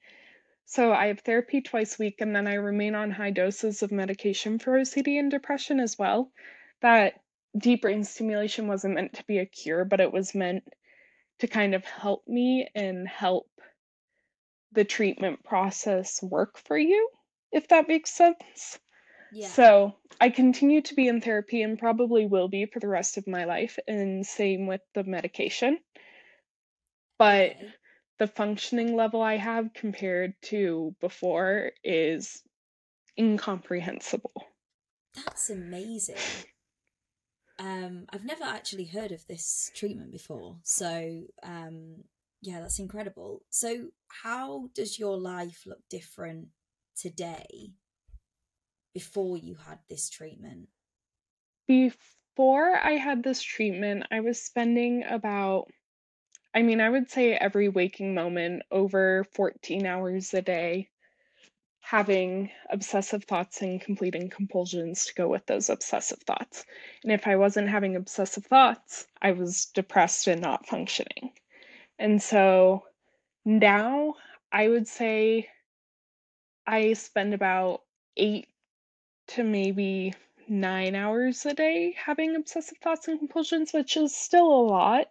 So 0.66 0.94
I 0.94 1.08
have 1.08 1.20
therapy 1.20 1.62
twice 1.62 2.00
a 2.00 2.04
week, 2.04 2.22
and 2.22 2.36
then 2.36 2.48
I 2.48 2.56
remain 2.56 2.96
on 2.96 3.12
high 3.12 3.32
doses 3.32 3.84
of 3.84 3.92
medication 3.92 4.58
for 4.58 4.80
OCD 4.80 5.20
and 5.20 5.30
depression 5.30 5.80
as 5.80 5.98
well. 6.00 6.32
That 6.82 7.16
deep 7.58 7.82
brain 7.82 8.04
stimulation 8.04 8.68
wasn't 8.68 8.96
meant 8.96 9.14
to 9.14 9.24
be 9.26 9.40
a 9.40 9.46
cure, 9.46 9.86
but 9.86 10.00
it 10.00 10.12
was 10.12 10.36
meant 10.36 10.64
to 11.40 11.48
kind 11.48 11.74
of 11.74 11.84
help 11.86 12.24
me 12.28 12.68
and 12.76 13.08
help 13.08 13.48
the 14.74 14.84
treatment 14.84 15.44
process 15.44 16.22
work 16.22 16.58
for 16.58 16.78
you, 16.78 17.10
if 17.52 17.68
that 17.70 17.88
makes 17.88 18.12
sense. 18.12 18.80
Yeah. 19.32 19.48
So 19.48 19.96
I 20.20 20.30
continue 20.30 20.82
to 20.82 20.96
be 20.96 21.08
in 21.08 21.22
therapy 21.22 21.62
and 21.62 21.78
probably 21.78 22.26
will 22.26 22.50
be 22.50 22.66
for 22.66 22.80
the 22.80 22.88
rest 22.88 23.18
of 23.18 23.28
my 23.28 23.46
life, 23.46 23.78
and 23.88 24.26
same 24.26 24.68
with 24.68 24.82
the 24.94 25.04
medication. 25.04 25.80
But 27.18 27.52
okay. 27.52 27.74
the 28.18 28.28
functioning 28.28 28.96
level 28.96 29.22
I 29.22 29.38
have 29.38 29.74
compared 29.74 30.34
to 30.44 30.96
before 31.00 31.72
is 31.84 32.42
incomprehensible. 33.18 34.46
That's 35.16 35.50
amazing. 35.50 36.16
Um, 37.60 38.06
I've 38.10 38.24
never 38.24 38.46
actually 38.46 38.86
heard 38.86 39.12
of 39.12 39.28
this 39.28 39.70
treatment 39.76 40.12
before, 40.12 40.58
so 40.64 41.24
um, 41.44 42.04
yeah, 42.42 42.62
that's 42.62 42.80
incredible. 42.80 43.44
So, 43.50 43.90
how 44.08 44.70
does 44.74 44.98
your 44.98 45.18
life 45.18 45.64
look 45.66 45.82
different 45.90 46.48
today 46.96 47.74
before 48.94 49.38
you 49.38 49.56
had 49.56 49.80
this 49.90 50.10
treatment? 50.10 50.70
Before 51.68 52.78
I 52.78 52.94
had 52.94 53.24
this 53.24 53.42
treatment, 53.42 54.06
I 54.10 54.22
was 54.22 54.42
spending 54.42 55.04
about, 55.04 55.68
I 56.54 56.62
mean, 56.62 56.80
I 56.80 56.90
would 56.90 57.12
say 57.12 57.34
every 57.34 57.68
waking 57.68 58.14
moment 58.14 58.64
over 58.72 59.26
14 59.34 59.86
hours 59.86 60.34
a 60.34 60.42
day 60.42 60.90
having 61.90 62.52
obsessive 62.70 63.24
thoughts 63.24 63.64
and 63.64 63.82
completing 63.82 64.30
compulsions 64.30 65.08
to 65.08 65.14
go 65.16 65.28
with 65.28 65.44
those 65.48 65.72
obsessive 65.72 66.20
thoughts. 66.20 66.64
And 67.02 67.12
if 67.12 67.26
I 67.26 67.36
wasn't 67.36 67.68
having 67.68 67.96
obsessive 67.96 68.46
thoughts, 68.46 69.08
I 69.24 69.32
was 69.32 69.66
depressed 69.74 70.28
and 70.28 70.40
not 70.40 70.68
functioning. 70.68 71.32
And 71.98 72.22
so 72.22 72.84
now 73.44 74.14
I 74.52 74.68
would 74.68 74.88
say 74.88 75.50
I 76.68 76.94
spend 76.94 77.34
about 77.34 77.82
eight 78.16 78.50
to 79.30 79.44
maybe 79.44 80.14
nine 80.48 80.94
hours 80.94 81.44
a 81.48 81.56
day 81.56 81.96
having 81.98 82.36
obsessive 82.36 82.78
thoughts 82.84 83.08
and 83.08 83.18
compulsions, 83.18 83.74
which 83.74 83.98
is 83.98 84.16
still 84.16 84.46
a 84.46 84.68
lot, 84.68 85.08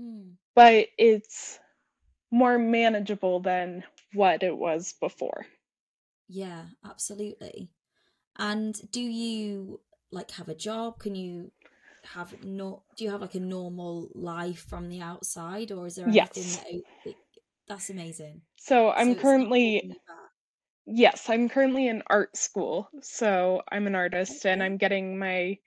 Mm. 0.00 0.36
but 0.54 0.88
it's 0.96 1.60
more 2.30 2.58
manageable 2.58 3.40
than 3.40 3.84
what 4.14 4.42
it 4.42 4.56
was 4.56 4.94
before. 4.94 5.44
Yeah, 6.34 6.68
absolutely. 6.84 7.70
And 8.38 8.74
do 8.90 9.00
you 9.02 9.82
like 10.12 10.32
have 10.32 10.48
a 10.48 10.54
job? 10.54 11.00
Can 11.00 11.14
you 11.14 11.52
have 12.04 12.42
no 12.44 12.84
do 12.96 13.04
you 13.04 13.10
have 13.10 13.20
like 13.22 13.34
a 13.36 13.40
normal 13.40 14.10
life 14.14 14.60
from 14.60 14.88
the 14.88 15.00
outside 15.00 15.72
or 15.72 15.86
is 15.86 15.96
there 15.96 16.08
anything 16.10 16.52
Yes. 16.52 16.54
that, 16.54 16.66
that 17.04 17.16
that's 17.68 17.90
amazing. 17.90 18.42
So 18.56 18.90
So 18.96 19.12
I'm 19.12 19.14
not 19.14 19.20
currently, 19.20 19.82
holding 19.82 19.90
you 19.92 20.00
back. 20.08 20.30
yes, 20.86 21.28
I'm 21.28 21.48
currently 21.48 21.88
in 21.88 22.02
art 22.08 22.36
school. 22.36 22.88
So 23.02 23.62
I'm 23.70 23.86
an 23.86 23.94
artist 23.96 24.46
and 24.46 24.62
I'm 24.62 24.76
getting 24.76 25.18
my 25.18 25.58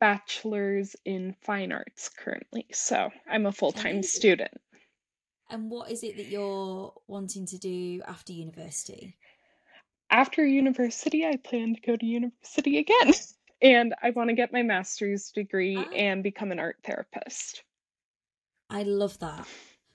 bachelor's 0.00 0.96
in 1.04 1.32
fine 1.42 1.70
arts 1.70 2.08
currently. 2.08 2.66
So 2.72 3.12
I'm 3.28 3.46
a 3.46 3.52
full-time 3.52 4.02
student. 4.02 4.60
And 5.50 5.70
what 5.70 5.90
is 5.90 6.02
it 6.02 6.16
that 6.16 6.28
you're 6.28 6.94
wanting 7.06 7.44
to 7.46 7.58
do 7.58 8.00
after 8.06 8.32
university? 8.32 9.18
After 10.10 10.44
university, 10.44 11.24
I 11.24 11.36
plan 11.36 11.74
to 11.74 11.80
go 11.80 11.96
to 11.96 12.06
university 12.06 12.78
again. 12.78 13.12
And 13.62 13.94
I 14.02 14.08
want 14.08 14.30
to 14.30 14.34
get 14.34 14.54
my 14.54 14.62
master's 14.62 15.32
degree 15.32 15.76
Ah, 15.76 15.90
and 15.94 16.22
become 16.22 16.50
an 16.50 16.58
art 16.58 16.76
therapist. 16.82 17.62
I 18.70 18.84
love 18.84 19.18
that. 19.18 19.46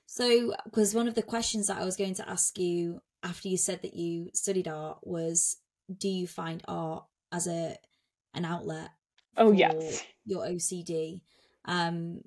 So, 0.05 0.53
because 0.65 0.93
one 0.93 1.07
of 1.07 1.15
the 1.15 1.23
questions 1.23 1.65
that 1.65 1.79
I 1.81 1.83
was 1.83 1.97
going 1.97 2.13
to 2.13 2.29
ask 2.29 2.59
you 2.59 3.01
after 3.23 3.47
you 3.47 3.57
said 3.57 3.81
that 3.81 3.95
you 3.95 4.29
studied 4.35 4.67
art 4.67 4.99
was, 5.01 5.57
do 5.97 6.07
you 6.07 6.27
find 6.27 6.61
art 6.67 7.05
as 7.31 7.47
a 7.47 7.75
an 8.35 8.45
outlet 8.45 8.91
Oh, 9.35 9.49
for 9.49 9.55
yes. 9.55 10.03
your 10.25 10.45
OCD? 10.45 11.21
Um, 11.65 12.21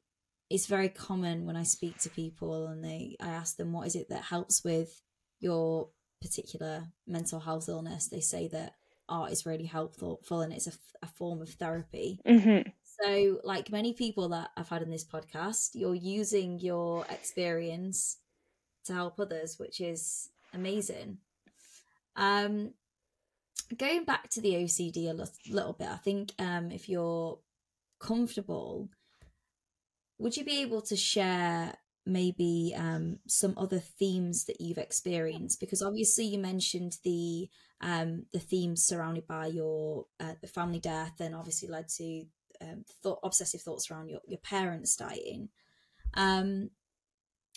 it's 0.50 0.66
very 0.66 0.88
common 0.88 1.46
when 1.46 1.54
I 1.56 1.62
speak 1.62 1.98
to 1.98 2.10
people 2.10 2.66
and 2.66 2.82
they, 2.84 3.14
I 3.20 3.28
ask 3.28 3.56
them, 3.56 3.72
what 3.72 3.86
is 3.86 3.94
it 3.94 4.08
that 4.08 4.22
helps 4.24 4.64
with 4.64 5.00
your 5.38 5.90
particular 6.20 6.84
mental 7.06 7.40
health 7.40 7.68
illness? 7.68 8.08
They 8.08 8.20
say 8.20 8.48
that 8.48 8.74
art 9.08 9.32
is 9.32 9.46
really 9.46 9.66
helpful 9.66 10.20
and 10.30 10.52
it's 10.52 10.66
a, 10.66 10.72
a 11.02 11.06
form 11.06 11.40
of 11.40 11.50
therapy. 11.50 12.20
hmm 12.26 12.60
So, 13.00 13.40
like 13.44 13.70
many 13.70 13.94
people 13.94 14.28
that 14.30 14.50
I've 14.56 14.68
had 14.68 14.82
in 14.82 14.90
this 14.90 15.04
podcast, 15.04 15.70
you're 15.74 15.94
using 15.94 16.58
your 16.58 17.06
experience 17.10 18.18
to 18.84 18.94
help 18.94 19.20
others, 19.20 19.58
which 19.58 19.80
is 19.80 20.30
amazing. 20.52 21.18
Um, 22.16 22.74
going 23.76 24.04
back 24.04 24.28
to 24.30 24.40
the 24.40 24.54
OCD 24.54 25.08
a 25.08 25.52
little 25.52 25.72
bit, 25.74 25.88
I 25.88 25.96
think 25.96 26.32
um, 26.38 26.70
if 26.70 26.88
you're 26.88 27.38
comfortable, 28.00 28.88
would 30.18 30.36
you 30.36 30.44
be 30.44 30.62
able 30.62 30.82
to 30.82 30.96
share 30.96 31.74
maybe 32.08 32.74
um, 32.76 33.18
some 33.26 33.54
other 33.56 33.78
themes 33.78 34.44
that 34.46 34.60
you've 34.60 34.78
experienced? 34.78 35.60
Because 35.60 35.82
obviously 35.82 36.24
you 36.24 36.38
mentioned 36.38 36.96
the 37.04 37.48
um, 37.80 38.26
the 38.32 38.40
themes 38.40 38.82
surrounded 38.82 39.26
by 39.26 39.46
your 39.46 40.06
uh, 40.18 40.34
the 40.40 40.48
family 40.48 40.80
death, 40.80 41.20
and 41.20 41.34
obviously 41.34 41.68
led 41.68 41.88
to 41.96 42.24
um, 42.60 42.84
thought, 43.02 43.20
obsessive 43.22 43.60
thoughts 43.60 43.90
around 43.90 44.08
your, 44.08 44.20
your 44.26 44.40
parents 44.40 44.96
dying. 44.96 45.48
Um, 46.14 46.70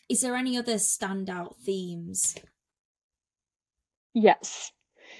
is 0.09 0.21
there 0.21 0.35
any 0.35 0.57
other 0.57 0.75
standout 0.75 1.55
themes? 1.57 2.35
Yes. 4.13 4.71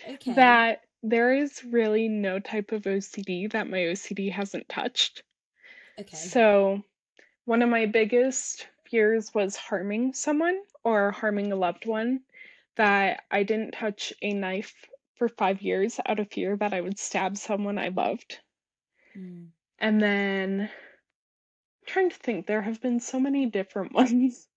Okay. 0.07 0.33
That 0.33 0.81
there 1.03 1.33
is 1.33 1.63
really 1.63 2.07
no 2.07 2.39
type 2.39 2.71
of 2.71 2.83
OCD 2.83 3.51
that 3.51 3.69
my 3.69 3.77
OCD 3.77 4.31
hasn't 4.31 4.69
touched. 4.69 5.23
Okay. 5.99 6.15
So, 6.15 6.83
one 7.45 7.61
of 7.61 7.69
my 7.69 7.85
biggest 7.85 8.67
fears 8.91 9.33
was 9.33 9.55
harming 9.55 10.13
someone 10.13 10.59
or 10.83 11.11
harming 11.11 11.51
a 11.51 11.55
loved 11.55 11.87
one. 11.87 12.21
That 12.77 13.23
I 13.31 13.43
didn't 13.43 13.71
touch 13.71 14.13
a 14.21 14.33
knife 14.33 14.75
for 15.15 15.29
five 15.29 15.61
years 15.61 15.99
out 16.05 16.19
of 16.19 16.31
fear 16.31 16.57
that 16.57 16.73
I 16.73 16.81
would 16.81 16.99
stab 16.99 17.37
someone 17.37 17.77
I 17.77 17.89
loved. 17.89 18.39
Mm. 19.17 19.49
And 19.79 20.01
then, 20.01 20.61
I'm 20.61 20.69
trying 21.87 22.09
to 22.11 22.17
think, 22.17 22.47
there 22.47 22.61
have 22.61 22.81
been 22.81 22.99
so 22.99 23.19
many 23.19 23.47
different 23.47 23.93
ones. 24.01 24.47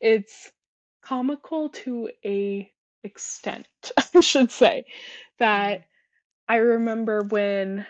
It's 0.00 0.52
comical 1.02 1.70
to 1.70 2.10
a 2.24 2.70
extent, 3.04 3.68
I 4.14 4.20
should 4.20 4.50
say, 4.50 4.86
that 5.38 5.80
Mm. 5.80 5.84
I 6.48 6.56
remember 6.56 7.22
when 7.24 7.86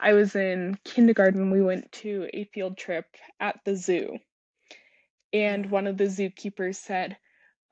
I 0.00 0.14
was 0.14 0.36
in 0.36 0.78
kindergarten, 0.84 1.50
we 1.50 1.62
went 1.62 1.92
to 1.92 2.28
a 2.34 2.44
field 2.46 2.78
trip 2.78 3.06
at 3.40 3.60
the 3.64 3.76
zoo, 3.76 4.18
and 5.32 5.70
one 5.70 5.86
of 5.86 5.96
the 5.96 6.04
zookeepers 6.04 6.76
said, 6.76 7.16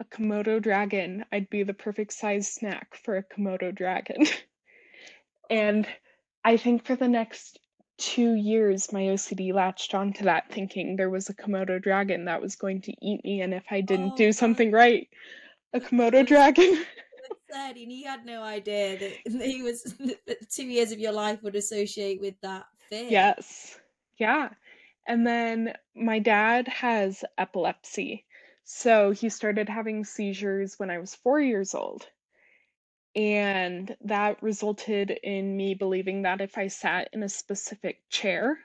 A 0.01 0.05
Komodo 0.05 0.61
dragon, 0.61 1.25
I'd 1.33 1.51
be 1.51 1.63
the 1.63 1.75
perfect 1.75 2.13
size 2.13 2.53
snack 2.53 2.97
for 3.05 3.17
a 3.17 3.25
Komodo 3.25 3.75
dragon. 3.75 4.27
and 5.51 5.87
I 6.45 6.57
think 6.57 6.85
for 6.85 6.97
the 6.97 7.09
next 7.09 7.59
two 7.99 8.35
years, 8.35 8.93
my 8.93 9.03
OCD 9.03 9.53
latched 9.53 9.95
onto 9.95 10.25
that, 10.25 10.51
thinking 10.53 10.97
there 10.97 11.11
was 11.11 11.29
a 11.29 11.35
Komodo 11.35 11.83
dragon 11.83 12.27
that 12.27 12.41
was 12.41 12.57
going 12.57 12.83
to 12.83 12.93
eat 13.03 13.25
me, 13.25 13.41
and 13.41 13.53
if 13.53 13.65
I 13.71 13.81
didn't 13.81 14.13
Oh 14.13 14.17
do 14.17 14.33
something 14.33 14.71
right, 14.71 15.09
a 15.73 15.81
Komodo 15.81 16.25
dragon. 16.27 16.85
sad. 17.51 17.77
And 17.77 17.93
you 17.93 18.07
had 18.07 18.25
no 18.25 18.43
idea 18.43 18.99
that 18.99 19.43
he 19.43 19.63
was 19.63 19.83
that 20.27 20.51
two 20.51 20.65
years 20.65 20.93
of 20.93 20.99
your 20.99 21.13
life 21.13 21.43
would 21.43 21.57
associate 21.57 22.21
with 22.21 22.35
that 22.43 22.67
fear. 22.89 23.07
Yes. 23.11 23.79
Yeah. 24.19 24.51
And 25.09 25.27
then 25.27 25.77
my 25.97 26.21
dad 26.21 26.69
has 26.69 27.25
epilepsy. 27.37 28.27
So 28.63 29.11
he 29.11 29.29
started 29.29 29.69
having 29.69 30.05
seizures 30.05 30.79
when 30.79 30.89
I 30.89 30.99
was 30.99 31.17
four 31.17 31.41
years 31.41 31.75
old. 31.75 32.09
And 33.17 33.95
that 34.01 34.43
resulted 34.43 35.11
in 35.11 35.55
me 35.59 35.75
believing 35.75 36.23
that 36.23 36.41
if 36.41 36.57
I 36.57 36.69
sat 36.69 37.11
in 37.13 37.23
a 37.23 37.29
specific 37.29 38.09
chair, 38.09 38.59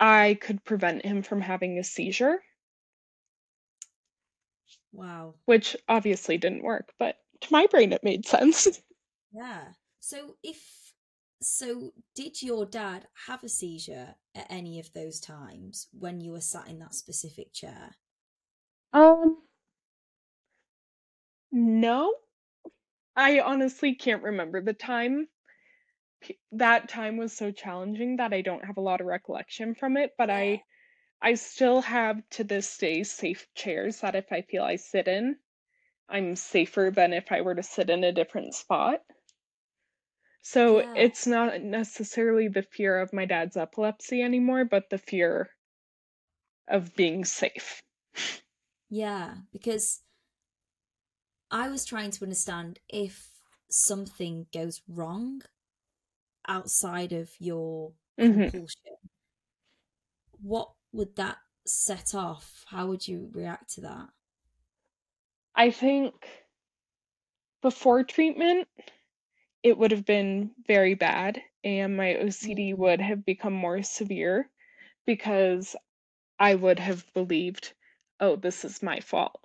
I 0.00 0.34
could 0.40 0.64
prevent 0.64 1.04
him 1.04 1.22
from 1.22 1.40
having 1.40 1.78
a 1.78 1.84
seizure, 1.84 2.42
Wow. 4.92 5.34
which 5.46 5.76
obviously 5.88 6.38
didn't 6.38 6.62
work, 6.62 6.92
but 6.98 7.18
to 7.40 7.52
my 7.52 7.66
brain 7.66 7.92
it 7.92 8.04
made 8.04 8.26
sense. 8.26 8.80
Yeah. 9.32 9.72
So 10.00 10.36
if 10.42 10.87
so 11.42 11.92
did 12.14 12.42
your 12.42 12.66
dad 12.66 13.08
have 13.26 13.44
a 13.44 13.48
seizure 13.48 14.16
at 14.34 14.46
any 14.50 14.80
of 14.80 14.92
those 14.92 15.20
times 15.20 15.88
when 15.92 16.20
you 16.20 16.32
were 16.32 16.40
sat 16.40 16.68
in 16.68 16.78
that 16.80 16.94
specific 16.94 17.52
chair? 17.52 17.96
Um, 18.92 19.38
no, 21.52 22.14
I 23.16 23.40
honestly 23.40 23.94
can't 23.94 24.22
remember 24.22 24.62
the 24.62 24.72
time. 24.72 25.28
That 26.52 26.90
time 26.90 27.16
was 27.16 27.32
so 27.32 27.50
challenging 27.50 28.16
that 28.16 28.34
I 28.34 28.42
don't 28.42 28.66
have 28.66 28.76
a 28.76 28.82
lot 28.82 29.00
of 29.00 29.06
recollection 29.06 29.74
from 29.74 29.96
it, 29.96 30.14
but 30.18 30.28
Yeah. 30.28 30.30
I 30.30 30.62
I 31.22 31.34
still 31.34 31.82
have 31.82 32.28
to 32.30 32.44
this 32.44 32.78
day 32.78 33.04
safe 33.04 33.48
chairs 33.54 34.00
that 34.02 34.16
if 34.16 34.32
I 34.32 34.42
feel 34.42 34.64
I 34.64 34.76
sit 34.76 35.08
in, 35.08 35.38
I'm 36.08 36.36
safer 36.36 36.92
than 36.94 37.12
if 37.12 37.32
I 37.32 37.42
were 37.42 37.56
to 37.56 37.62
sit 37.62 37.90
in 37.90 38.04
a 38.04 38.12
different 38.12 38.54
spot. 38.54 39.04
So 40.42 40.84
Yeah. 40.84 40.96
it's 40.96 41.28
not 41.28 41.62
necessarily 41.62 42.48
the 42.48 42.64
fear 42.64 42.98
of 42.98 43.12
my 43.12 43.24
dad's 43.24 43.56
epilepsy 43.56 44.20
anymore, 44.20 44.64
but 44.64 44.90
the 44.90 44.98
fear 44.98 45.50
of 46.68 46.94
being 46.94 47.24
safe. 47.24 47.82
Yeah, 48.90 49.38
because 49.52 50.02
I 51.50 51.68
was 51.68 51.84
trying 51.84 52.10
to 52.12 52.24
understand 52.24 52.80
if 52.88 53.42
something 53.68 54.46
goes 54.50 54.80
wrong 54.88 55.42
outside 56.48 57.12
of 57.12 57.40
your 57.40 57.94
hmm 58.18 58.48
compulsion, 58.50 58.96
what 60.40 60.72
would 60.92 61.16
that 61.16 61.38
set 61.66 62.14
off? 62.14 62.64
How 62.68 62.86
would 62.88 63.06
you 63.06 63.30
react 63.34 63.70
to 63.74 63.80
that? 63.82 64.10
I 65.54 65.70
think 65.70 66.46
before 67.62 68.02
treatment, 68.04 68.68
it 69.68 69.78
would 69.78 69.92
have 69.92 70.04
been 70.04 70.54
very 70.66 70.94
bad, 70.94 71.42
and 71.64 71.96
my 71.96 72.14
OCD 72.16 72.74
Mm, 72.74 72.74
would 72.74 73.00
have 73.00 73.24
become 73.24 73.52
more 73.54 73.82
severe 73.82 74.50
because 75.06 75.76
I 76.38 76.54
would 76.56 76.78
have 76.80 77.12
believed, 77.14 77.74
oh, 78.20 78.36
this 78.36 78.64
is 78.64 78.82
my 78.82 79.00
fault. 79.00 79.40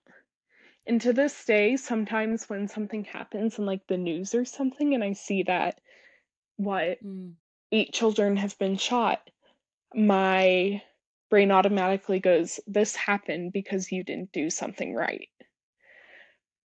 And 0.87 1.01
to 1.01 1.13
this 1.13 1.45
day, 1.45 1.75
sometimes 1.75 2.49
when 2.49 2.67
something 2.69 3.03
happens 3.05 3.59
in 3.59 3.65
like 3.65 3.85
the 3.87 3.97
news 3.97 4.33
or 4.33 4.45
something, 4.45 4.93
and 4.93 5.03
I 5.03 5.13
see 5.13 5.43
that 5.43 5.81
what 6.57 6.99
mm, 7.03 7.33
eight 7.71 7.93
children 7.93 8.37
have 8.37 8.57
been 8.59 8.77
shot, 8.77 9.29
my 9.95 10.83
brain 11.29 11.51
automatically 11.51 12.19
goes, 12.19 12.59
this 12.67 12.95
happened 12.95 13.53
because 13.53 13.91
you 13.91 14.03
didn't 14.03 14.31
do 14.33 14.49
something 14.49 14.93
right. 14.95 15.29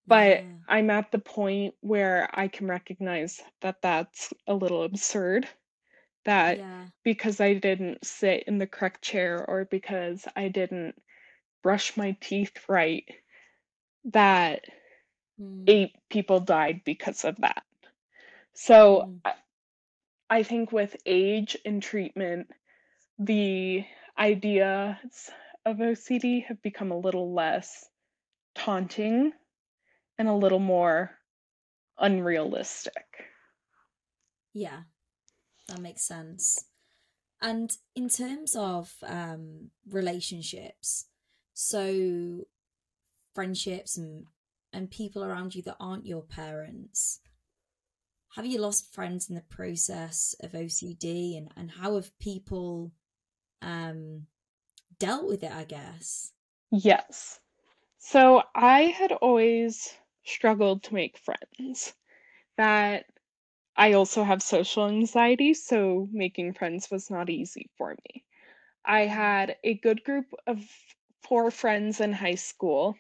But 0.07 0.45
Yeah. 0.45 0.59
I'm 0.69 0.91
at 0.91 1.11
the 1.13 1.19
point 1.19 1.75
where 1.81 2.29
I 2.33 2.49
can 2.49 2.67
recognize 2.69 3.41
that 3.61 3.83
that's 3.83 4.33
a 4.47 4.55
little 4.55 4.83
absurd. 4.85 5.49
That 6.25 6.61
Yeah. 6.61 6.89
because 7.05 7.41
I 7.41 7.55
didn't 7.55 8.05
sit 8.05 8.45
in 8.47 8.59
the 8.59 8.67
correct 8.67 9.03
chair 9.03 9.45
or 9.47 9.65
because 9.65 10.27
I 10.37 10.49
didn't 10.49 10.95
brush 11.63 11.97
my 11.97 12.17
teeth 12.21 12.69
right, 12.69 13.05
that 14.05 14.65
Mm. 15.41 15.69
eight 15.69 15.93
people 16.09 16.41
died 16.41 16.83
because 16.85 17.25
of 17.25 17.37
that. 17.37 17.63
So 18.55 19.05
Mm. 19.05 19.21
I, 19.25 19.35
I 20.31 20.43
think 20.43 20.73
with 20.73 20.97
age 21.07 21.57
and 21.65 21.83
treatment, 21.83 22.49
the 23.19 23.85
ideas 24.19 25.31
of 25.65 25.81
OCD 25.81 26.41
have 26.47 26.63
become 26.63 26.91
a 26.93 26.99
little 26.99 27.33
less 27.35 27.89
taunting 28.55 29.33
and 30.19 30.29
a 30.29 30.35
little 30.35 30.59
more 30.59 31.11
unrealistic. 31.99 33.25
Yeah. 34.53 34.83
That 35.69 35.81
makes 35.81 36.07
sense. 36.07 36.65
And 37.41 37.77
in 37.95 38.09
terms 38.09 38.55
of 38.57 38.95
um, 39.03 39.71
relationships, 39.91 41.07
so 41.53 42.47
friendships 43.35 43.97
and 43.97 44.27
and 44.73 44.91
people 44.91 45.23
around 45.23 45.55
you 45.55 45.63
that 45.63 45.77
aren't 45.79 46.07
your 46.07 46.23
parents, 46.23 47.21
have 48.35 48.45
you 48.45 48.59
lost 48.61 48.93
friends 48.93 49.29
in 49.29 49.37
the 49.37 49.43
process 49.43 50.35
of 50.41 50.53
OCD, 50.53 51.37
and 51.37 51.51
and 51.57 51.71
how 51.71 51.95
have 51.95 52.19
people 52.19 52.93
um, 53.63 54.27
dealt 54.99 55.27
with 55.27 55.43
it? 55.43 55.53
I 55.53 55.65
guess. 55.65 56.33
Yes. 56.71 57.41
So 57.99 58.43
I 58.55 58.83
had 58.83 59.13
always 59.13 59.95
struggled 60.25 60.83
to 60.85 60.95
make 60.95 61.19
friends. 61.19 61.95
That 62.57 63.07
I 63.77 63.95
also 63.95 64.25
have 64.25 64.43
social 64.43 64.87
anxiety, 64.89 65.55
so 65.55 66.09
making 66.13 66.55
friends 66.55 66.91
was 66.91 67.11
not 67.11 67.31
easy 67.31 67.71
for 67.79 67.97
me. 68.05 68.25
I 68.85 69.03
had 69.07 69.59
a 69.65 69.75
good 69.75 70.05
group 70.05 70.35
of 70.47 70.65
four 71.23 71.51
friends 71.51 72.01
in 72.01 72.13
high 72.13 72.37
school 72.37 72.97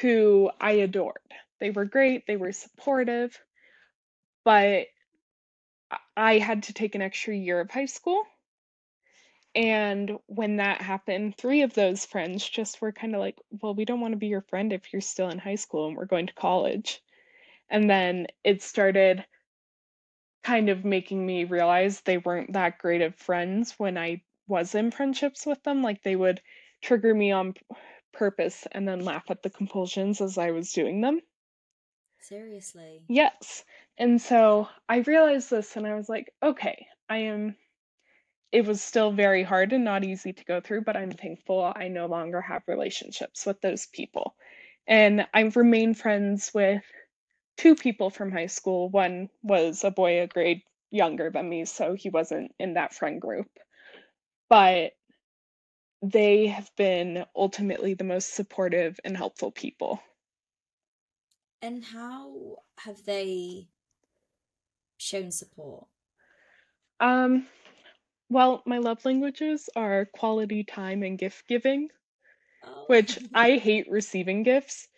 who 0.00 0.50
I 0.60 0.72
adored. 0.72 1.34
They 1.58 1.70
were 1.70 1.84
great, 1.86 2.26
they 2.26 2.36
were 2.36 2.52
supportive, 2.52 3.40
but 4.44 4.86
I- 6.16 6.38
had 6.38 6.62
to 6.64 6.72
take 6.72 6.94
an 6.94 7.02
extra 7.02 7.34
year 7.34 7.60
of 7.60 7.70
high 7.70 7.86
school. 7.86 8.24
And 9.56 10.18
when 10.26 10.56
that 10.56 10.82
happened, 10.82 11.38
three 11.38 11.62
of 11.62 11.72
those 11.72 12.04
friends 12.04 12.46
just 12.46 12.82
were 12.82 12.92
kind 12.92 13.14
of 13.14 13.20
like, 13.20 13.38
well, 13.50 13.74
we 13.74 13.86
don't 13.86 14.02
want 14.02 14.12
to 14.12 14.18
be 14.18 14.26
your 14.26 14.42
friend 14.42 14.70
if 14.70 14.92
you're 14.92 15.00
still 15.00 15.30
in 15.30 15.38
high 15.38 15.54
school 15.54 15.88
and 15.88 15.96
we're 15.96 16.04
going 16.04 16.26
to 16.26 16.34
college. 16.34 17.00
And 17.70 17.88
then 17.88 18.26
it 18.44 18.62
started 18.62 19.24
kind 20.44 20.68
of 20.68 20.84
making 20.84 21.24
me 21.24 21.44
realize 21.44 22.02
they 22.02 22.18
weren't 22.18 22.52
that 22.52 22.76
great 22.78 23.00
of 23.00 23.16
friends 23.16 23.74
when 23.78 23.96
I 23.96 24.20
was 24.46 24.74
in 24.74 24.90
friendships 24.90 25.46
with 25.46 25.62
them. 25.62 25.82
Like 25.82 26.02
they 26.02 26.16
would 26.16 26.42
trigger 26.82 27.14
me 27.14 27.32
on 27.32 27.54
purpose 28.12 28.66
and 28.70 28.86
then 28.86 29.06
laugh 29.06 29.24
at 29.30 29.42
the 29.42 29.50
compulsions 29.50 30.20
as 30.20 30.36
I 30.36 30.50
was 30.50 30.70
doing 30.70 31.00
them. 31.00 31.20
Seriously. 32.20 33.04
Yes. 33.08 33.64
And 33.96 34.20
so 34.20 34.68
I 34.86 34.98
realized 34.98 35.48
this 35.48 35.76
and 35.76 35.86
I 35.86 35.94
was 35.94 36.10
like, 36.10 36.30
okay, 36.42 36.86
I 37.08 37.18
am. 37.18 37.56
It 38.52 38.64
was 38.64 38.82
still 38.82 39.12
very 39.12 39.42
hard 39.42 39.72
and 39.72 39.84
not 39.84 40.04
easy 40.04 40.32
to 40.32 40.44
go 40.44 40.60
through, 40.60 40.82
but 40.82 40.96
I'm 40.96 41.10
thankful 41.10 41.72
I 41.74 41.88
no 41.88 42.06
longer 42.06 42.40
have 42.40 42.62
relationships 42.66 43.44
with 43.44 43.60
those 43.60 43.86
people. 43.86 44.34
And 44.86 45.26
I've 45.34 45.56
remained 45.56 45.98
friends 45.98 46.52
with 46.54 46.82
two 47.56 47.74
people 47.74 48.10
from 48.10 48.30
high 48.30 48.46
school. 48.46 48.88
One 48.88 49.28
was 49.42 49.82
a 49.84 49.90
boy 49.90 50.22
a 50.22 50.26
grade 50.26 50.62
younger 50.90 51.30
than 51.30 51.48
me, 51.48 51.64
so 51.64 51.94
he 51.94 52.08
wasn't 52.08 52.54
in 52.58 52.74
that 52.74 52.94
friend 52.94 53.20
group. 53.20 53.48
But 54.48 54.92
they 56.02 56.46
have 56.46 56.70
been 56.76 57.24
ultimately 57.34 57.94
the 57.94 58.04
most 58.04 58.34
supportive 58.34 58.98
and 59.04 59.16
helpful 59.16 59.50
people. 59.50 60.00
And 61.62 61.84
how 61.84 62.56
have 62.78 63.02
they 63.04 63.66
shown 64.98 65.32
support? 65.32 65.86
Um, 67.00 67.46
well, 68.28 68.62
my 68.66 68.78
love 68.78 69.04
languages 69.04 69.68
are 69.76 70.06
quality 70.06 70.64
time 70.64 71.02
and 71.02 71.18
gift 71.18 71.46
giving, 71.48 71.90
Oh. 72.62 72.84
which 72.86 73.18
I 73.34 73.56
hate 73.58 73.90
receiving 73.90 74.42
gifts, 74.42 74.88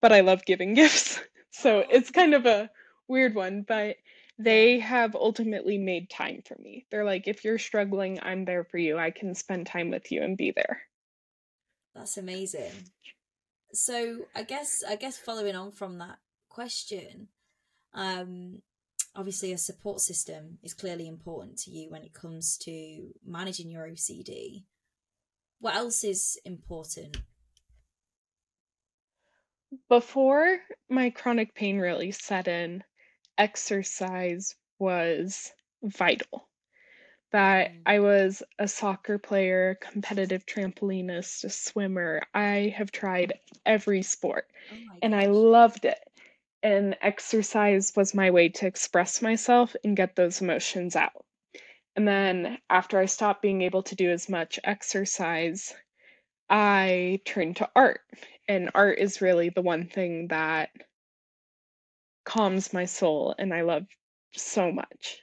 but 0.00 0.12
I 0.12 0.20
love 0.20 0.44
giving 0.44 0.74
gifts. 0.74 1.20
So 1.50 1.84
Oh. 1.84 1.88
it's 1.90 2.10
kind 2.10 2.34
of 2.34 2.46
a 2.46 2.70
weird 3.08 3.34
one, 3.34 3.62
but 3.62 3.96
they 4.38 4.80
have 4.80 5.14
ultimately 5.14 5.78
made 5.78 6.10
time 6.10 6.42
for 6.46 6.56
me. 6.58 6.86
They're 6.90 7.04
like, 7.04 7.28
if 7.28 7.44
you're 7.44 7.58
struggling, 7.58 8.18
I'm 8.22 8.44
there 8.44 8.64
for 8.64 8.78
you. 8.78 8.98
I 8.98 9.10
can 9.10 9.34
spend 9.34 9.66
time 9.66 9.90
with 9.90 10.10
you 10.12 10.22
and 10.22 10.36
be 10.36 10.52
there. 10.52 10.82
That's 11.94 12.16
amazing. 12.16 12.90
So 13.72 14.26
I 14.34 14.42
guess 14.44 14.82
I 14.88 14.96
guess 14.96 15.18
following 15.18 15.56
on 15.56 15.72
from 15.72 15.98
that 15.98 16.18
question, 16.48 17.28
um, 17.94 18.62
obviously 19.16 19.52
a 19.52 19.58
support 19.58 20.00
system 20.00 20.58
is 20.62 20.74
clearly 20.74 21.06
important 21.06 21.58
to 21.58 21.70
you 21.70 21.90
when 21.90 22.02
it 22.02 22.12
comes 22.12 22.56
to 22.58 23.12
managing 23.24 23.70
your 23.70 23.88
OCD. 23.88 24.64
What 25.60 25.76
else 25.76 26.04
is 26.04 26.38
important? 26.44 27.16
Before 29.88 30.58
my 30.88 31.10
chronic 31.10 31.54
pain 31.54 31.78
really 31.78 32.12
set 32.12 32.48
in, 32.48 32.84
exercise 33.38 34.54
was 34.78 35.52
vital. 35.82 36.48
That 37.32 37.72
Mm. 37.72 37.82
I 37.86 37.98
was 37.98 38.42
a 38.58 38.68
soccer 38.68 39.18
player, 39.18 39.76
competitive 39.80 40.46
trampolinist, 40.46 41.44
a 41.44 41.50
swimmer. 41.50 42.22
I 42.32 42.72
have 42.76 42.92
tried 42.92 43.40
every 43.66 44.02
sport 44.02 44.48
Oh 44.70 44.98
and 45.02 45.14
I 45.14 45.26
loved 45.26 45.84
it. 45.84 45.98
And 46.64 46.96
exercise 47.00 47.94
was 47.94 48.12
my 48.12 48.32
way 48.32 48.48
to 48.48 48.66
express 48.66 49.22
myself 49.22 49.76
and 49.84 49.96
get 49.96 50.16
those 50.16 50.40
emotions 50.40 50.96
out. 50.96 51.24
And 51.94 52.08
then 52.08 52.58
after 52.68 52.98
I 52.98 53.06
stopped 53.06 53.42
being 53.42 53.62
able 53.62 53.84
to 53.84 53.94
do 53.94 54.10
as 54.10 54.28
much 54.28 54.58
exercise, 54.64 55.72
I 56.50 57.20
turned 57.24 57.56
to 57.58 57.70
art. 57.76 58.00
And 58.48 58.70
art 58.74 58.98
is 58.98 59.20
really 59.20 59.50
the 59.50 59.62
one 59.62 59.86
thing 59.88 60.28
that 60.28 60.70
calms 62.24 62.72
my 62.72 62.86
soul 62.86 63.34
and 63.38 63.54
I 63.54 63.60
love 63.60 63.86
so 64.32 64.72
much. 64.72 65.20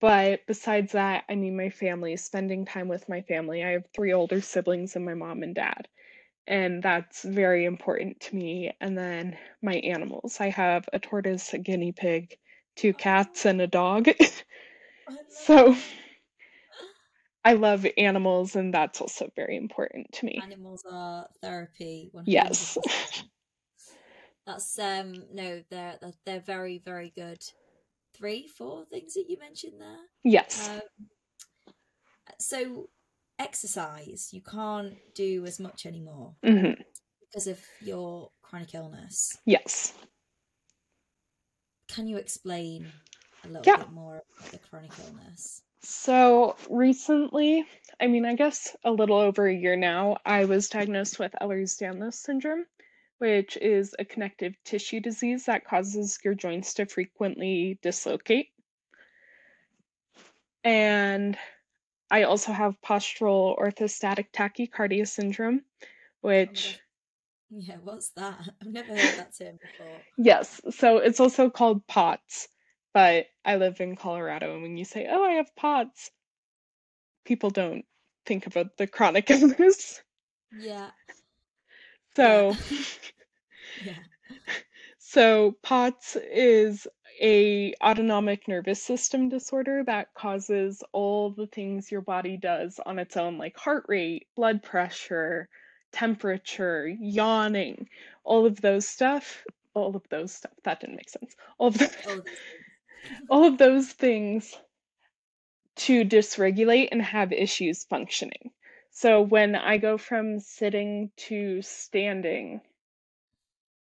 But 0.00 0.46
besides 0.46 0.92
that, 0.92 1.24
I 1.28 1.34
mean, 1.34 1.56
my 1.56 1.70
family, 1.70 2.16
spending 2.16 2.64
time 2.64 2.88
with 2.88 3.08
my 3.08 3.22
family. 3.22 3.64
I 3.64 3.70
have 3.70 3.86
three 3.94 4.12
older 4.12 4.40
siblings 4.40 4.96
and 4.96 5.04
my 5.04 5.14
mom 5.14 5.42
and 5.42 5.54
dad, 5.54 5.88
and 6.48 6.82
that's 6.82 7.22
very 7.22 7.64
important 7.66 8.18
to 8.20 8.34
me. 8.34 8.72
And 8.80 8.98
then 8.98 9.38
my 9.62 9.74
animals. 9.74 10.38
I 10.40 10.48
have 10.48 10.88
a 10.92 10.98
tortoise, 10.98 11.52
a 11.54 11.58
guinea 11.58 11.92
pig, 11.92 12.36
two 12.74 12.92
cats, 12.94 13.46
and 13.46 13.60
a 13.60 13.66
dog. 13.68 14.08
So. 15.30 15.74
I 17.44 17.54
love 17.54 17.86
animals, 17.96 18.56
and 18.56 18.74
that's 18.74 19.00
also 19.00 19.30
very 19.34 19.56
important 19.56 20.12
to 20.14 20.26
me. 20.26 20.38
Animals 20.42 20.82
are 20.90 21.28
therapy. 21.40 22.10
One 22.12 22.24
hundred 22.24 22.32
Yes. 22.32 22.76
That's 24.46 24.78
um 24.78 25.14
no, 25.32 25.62
they're 25.70 25.98
they're- 26.00 26.12
they're 26.26 26.40
very 26.40 26.78
very 26.78 27.10
good. 27.14 27.42
Three, 28.14 28.46
four 28.48 28.84
things 28.86 29.14
that 29.14 29.26
you 29.28 29.38
mentioned 29.38 29.80
there. 29.80 29.98
Yes. 30.24 30.68
Um, 30.68 30.80
so 32.38 32.88
exercise 33.38 34.30
you 34.32 34.40
can't 34.40 34.96
do 35.14 35.44
as 35.46 35.60
much 35.60 35.86
anymore 35.86 36.34
hmm 36.44 36.72
because 37.20 37.46
of 37.46 37.60
your 37.82 38.30
chronic 38.42 38.74
illness. 38.74 39.36
Yes. 39.44 39.92
Can 41.88 42.06
you 42.06 42.16
explain 42.16 42.86
a 43.44 43.48
little 43.48 43.64
Yeah. 43.66 43.76
bit 43.76 43.90
more 43.90 44.22
about 44.38 44.50
the 44.50 44.58
chronic 44.58 44.92
illness? 45.06 45.62
So 45.82 46.56
recently, 46.70 47.66
I 48.00 48.06
mean, 48.06 48.24
I 48.24 48.34
guess 48.34 48.74
a 48.84 48.90
little 48.90 49.16
over 49.18 49.46
a 49.46 49.54
year 49.54 49.76
now, 49.76 50.18
I 50.24 50.44
was 50.46 50.68
diagnosed 50.68 51.18
with 51.18 51.32
Ehlers-Danlos 51.40 52.14
syndrome, 52.14 52.66
which 53.18 53.56
is 53.56 53.94
a 53.98 54.04
connective 54.04 54.54
tissue 54.64 55.00
disease 55.00 55.44
that 55.46 55.64
causes 55.64 56.18
your 56.24 56.34
joints 56.34 56.74
to 56.74 56.86
frequently 56.86 57.78
dislocate. 57.82 58.48
And 60.64 61.38
I 62.10 62.24
also 62.24 62.52
have 62.52 62.80
postural 62.80 63.58
orthostatic 63.58 64.26
tachycardia 64.32 65.06
syndrome, 65.06 65.62
Oh 65.82 65.88
which. 66.28 66.80
Yeah, 67.50 67.76
what's 67.82 68.10
that? 68.10 68.40
I've 68.62 68.68
never 68.68 68.92
heard 68.94 69.16
that 69.16 69.36
term 69.36 69.58
before. 69.62 70.00
yes, 70.18 70.60
so 70.70 70.98
it's 70.98 71.20
also 71.20 71.50
called 71.50 71.86
POTS, 71.86 72.48
but 72.94 73.26
I 73.44 73.56
live 73.56 73.80
in 73.80 73.96
Colorado, 73.96 74.52
and 74.54 74.62
when 74.62 74.76
you 74.76 74.84
say, 74.84 75.06
oh, 75.10 75.24
I 75.24 75.32
have 75.32 75.54
POTS, 75.56 76.10
people 77.24 77.50
don't 77.50 77.84
think 78.26 78.46
about 78.46 78.76
the 78.76 78.86
chronic 78.86 79.30
illness. 79.30 80.02
Yeah, 80.52 80.90
yeah, 82.18 82.42
So, 82.50 82.56
yeah. 83.82 84.02
So 84.98 85.56
POTS 85.62 86.16
is 86.16 86.86
a 87.20 87.74
autonomic 87.82 88.46
nervous 88.48 88.82
system 88.82 89.28
disorder 89.28 89.82
that 89.84 90.14
causes 90.14 90.82
all 90.92 91.30
the 91.30 91.46
things 91.46 91.90
your 91.90 92.00
body 92.00 92.36
does 92.36 92.80
on 92.86 92.98
its 92.98 93.16
own 93.16 93.38
like 93.38 93.56
heart 93.56 93.84
rate, 93.88 94.26
blood 94.36 94.62
pressure, 94.62 95.48
temperature, 95.92 96.88
yawning, 96.88 97.88
all 98.24 98.46
of 98.46 98.60
those 98.60 98.86
stuff, 98.86 99.44
all 99.74 99.96
of 99.96 100.02
those 100.10 100.32
stuff. 100.32 100.52
That 100.64 100.80
didn't 100.80 100.96
make 100.96 101.10
sense. 101.10 101.34
All 101.58 101.68
of 101.68 101.78
the, 101.78 102.24
all 103.30 103.44
of 103.44 103.58
those 103.58 103.88
things 103.88 104.54
to 105.76 106.04
dysregulate 106.04 106.88
and 106.92 107.02
have 107.02 107.32
issues 107.32 107.84
functioning. 107.84 108.50
So 108.90 109.22
when 109.22 109.54
I 109.54 109.78
go 109.78 109.96
from 109.96 110.40
sitting 110.40 111.10
to 111.28 111.62
standing, 111.62 112.60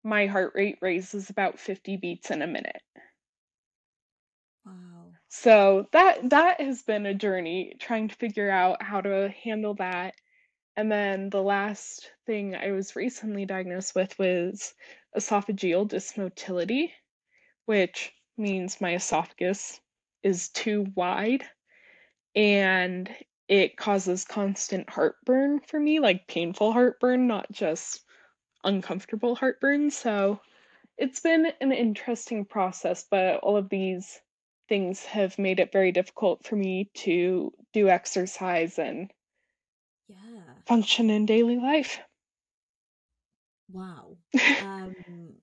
my 0.05 0.27
heart 0.27 0.53
rate 0.55 0.79
raises 0.81 1.31
about 1.31 1.59
50 1.59 1.97
beats 1.97 2.31
in 2.31 2.43
a 2.43 2.47
minute. 2.47 2.81
Wow. 4.71 5.13
So 5.29 5.87
that 5.93 6.31
that 6.31 6.61
has 6.61 6.83
been 6.83 7.07
a 7.07 7.15
journey 7.15 7.75
trying 7.81 8.09
to 8.09 8.15
figure 8.17 8.51
out 8.51 8.83
how 8.83 9.01
to 9.01 9.31
handle 9.43 9.75
that. 9.75 10.15
And 10.77 10.91
then 10.91 11.31
the 11.31 11.43
last 11.43 12.11
thing 12.27 12.55
I 12.55 12.73
was 12.73 12.97
recently 12.97 13.45
diagnosed 13.47 13.95
with 13.95 14.19
was 14.19 14.75
esophageal 15.17 15.89
dysmotility, 15.89 16.93
which 17.67 18.13
means 18.39 18.81
my 18.81 18.95
esophagus 18.95 19.81
is 20.23 20.51
too 20.51 20.87
wide 20.97 21.45
and 22.35 23.15
it 23.49 23.77
causes 23.77 24.25
constant 24.25 24.89
heartburn 24.91 25.61
for 25.61 25.81
me, 25.81 26.01
like 26.01 26.29
painful 26.29 26.73
heartburn, 26.73 27.27
not 27.27 27.51
just 27.53 28.05
uncomfortable 28.65 29.35
heartburn. 29.35 29.91
So 29.91 30.41
it's 30.99 31.21
been 31.21 31.53
an 31.61 31.73
interesting 31.73 32.45
process, 32.45 33.07
but 33.11 33.39
all 33.39 33.57
of 33.57 33.69
these 33.69 34.21
things 34.71 35.05
have 35.05 35.39
made 35.39 35.61
it 35.61 35.73
very 35.73 35.93
difficult 35.93 36.47
for 36.47 36.57
me 36.57 36.91
to 36.95 37.53
do 37.75 37.91
exercise 37.91 38.79
and 38.79 39.13
Yeah. 40.09 40.63
function 40.67 41.11
in 41.11 41.27
daily 41.27 41.59
life. 41.59 42.01
Wow. 43.69 44.19
Um, 44.59 45.37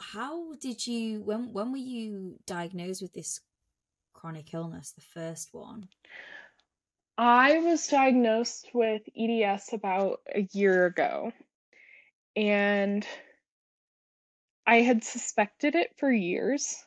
how 0.00 0.54
did 0.54 0.86
you 0.86 1.22
when 1.22 1.52
when 1.52 1.72
were 1.72 1.78
you 1.78 2.38
diagnosed 2.46 3.02
with 3.02 3.12
this 3.14 3.40
chronic 4.14 4.54
illness, 4.54 4.92
the 4.92 5.02
first 5.02 5.54
one? 5.54 5.88
I 7.18 7.58
was 7.58 7.88
diagnosed 7.88 8.72
with 8.72 9.02
EDS 9.16 9.72
about 9.72 10.20
a 10.32 10.42
year 10.52 10.86
ago, 10.86 11.32
and 12.36 13.06
I 14.66 14.82
had 14.82 15.04
suspected 15.04 15.74
it 15.74 15.96
for 15.96 16.12
years, 16.12 16.84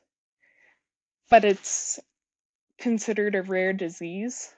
but 1.30 1.46
it's 1.46 2.00
considered 2.78 3.36
a 3.36 3.44
rare 3.44 3.74
disease, 3.74 4.54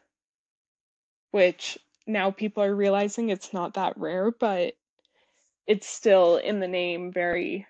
which 1.31 1.77
now 2.05 2.31
people 2.31 2.63
are 2.63 2.75
realizing 2.75 3.29
it's 3.29 3.53
not 3.53 3.75
that 3.75 3.97
rare, 3.97 4.31
but 4.31 4.73
it's 5.67 5.87
still 5.87 6.37
in 6.37 6.59
the 6.59 6.67
name 6.67 7.11
very 7.11 7.67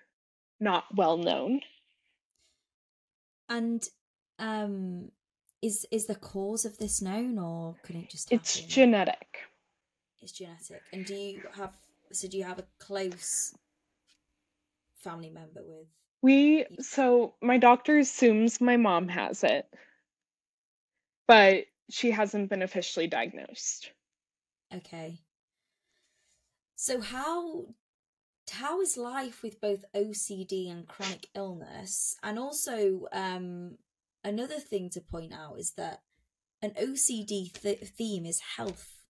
not 0.58 0.84
well 0.94 1.16
known. 1.16 1.60
And 3.48 3.82
um, 4.38 5.10
is 5.62 5.86
is 5.90 6.06
the 6.06 6.14
cause 6.14 6.64
of 6.64 6.78
this 6.78 7.02
known, 7.02 7.38
or 7.38 7.76
can 7.82 7.96
it 7.96 8.10
just 8.10 8.32
It's 8.32 8.60
genetic. 8.60 9.40
It's 10.22 10.32
genetic. 10.32 10.82
And 10.92 11.04
do 11.04 11.14
you 11.14 11.42
have 11.56 11.76
so 12.12 12.28
do 12.28 12.38
you 12.38 12.44
have 12.44 12.58
a 12.58 12.66
close 12.78 13.54
family 14.96 15.30
member 15.30 15.62
with? 15.64 15.86
We, 16.22 16.66
so 16.80 17.34
my 17.40 17.58
doctor 17.58 17.98
assumes 17.98 18.60
my 18.60 18.76
mom 18.76 19.08
has 19.08 19.42
it, 19.42 19.66
but 21.26 21.64
she 21.90 22.10
hasn't 22.10 22.50
been 22.50 22.62
officially 22.62 23.06
diagnosed. 23.06 23.90
Okay. 24.74 25.18
So 26.76 27.00
how 27.00 27.66
how 28.50 28.80
is 28.80 28.96
life 28.96 29.42
with 29.42 29.60
both 29.60 29.84
OCD 29.94 30.70
and 30.70 30.86
chronic 30.88 31.28
illness? 31.34 32.16
And 32.22 32.38
also, 32.38 33.06
um, 33.12 33.78
another 34.24 34.58
thing 34.58 34.90
to 34.90 35.00
point 35.00 35.32
out 35.32 35.58
is 35.58 35.72
that 35.76 36.02
an 36.62 36.72
OCD 36.76 37.52
th- 37.52 37.80
theme 37.80 38.26
is 38.26 38.40
health. 38.56 39.04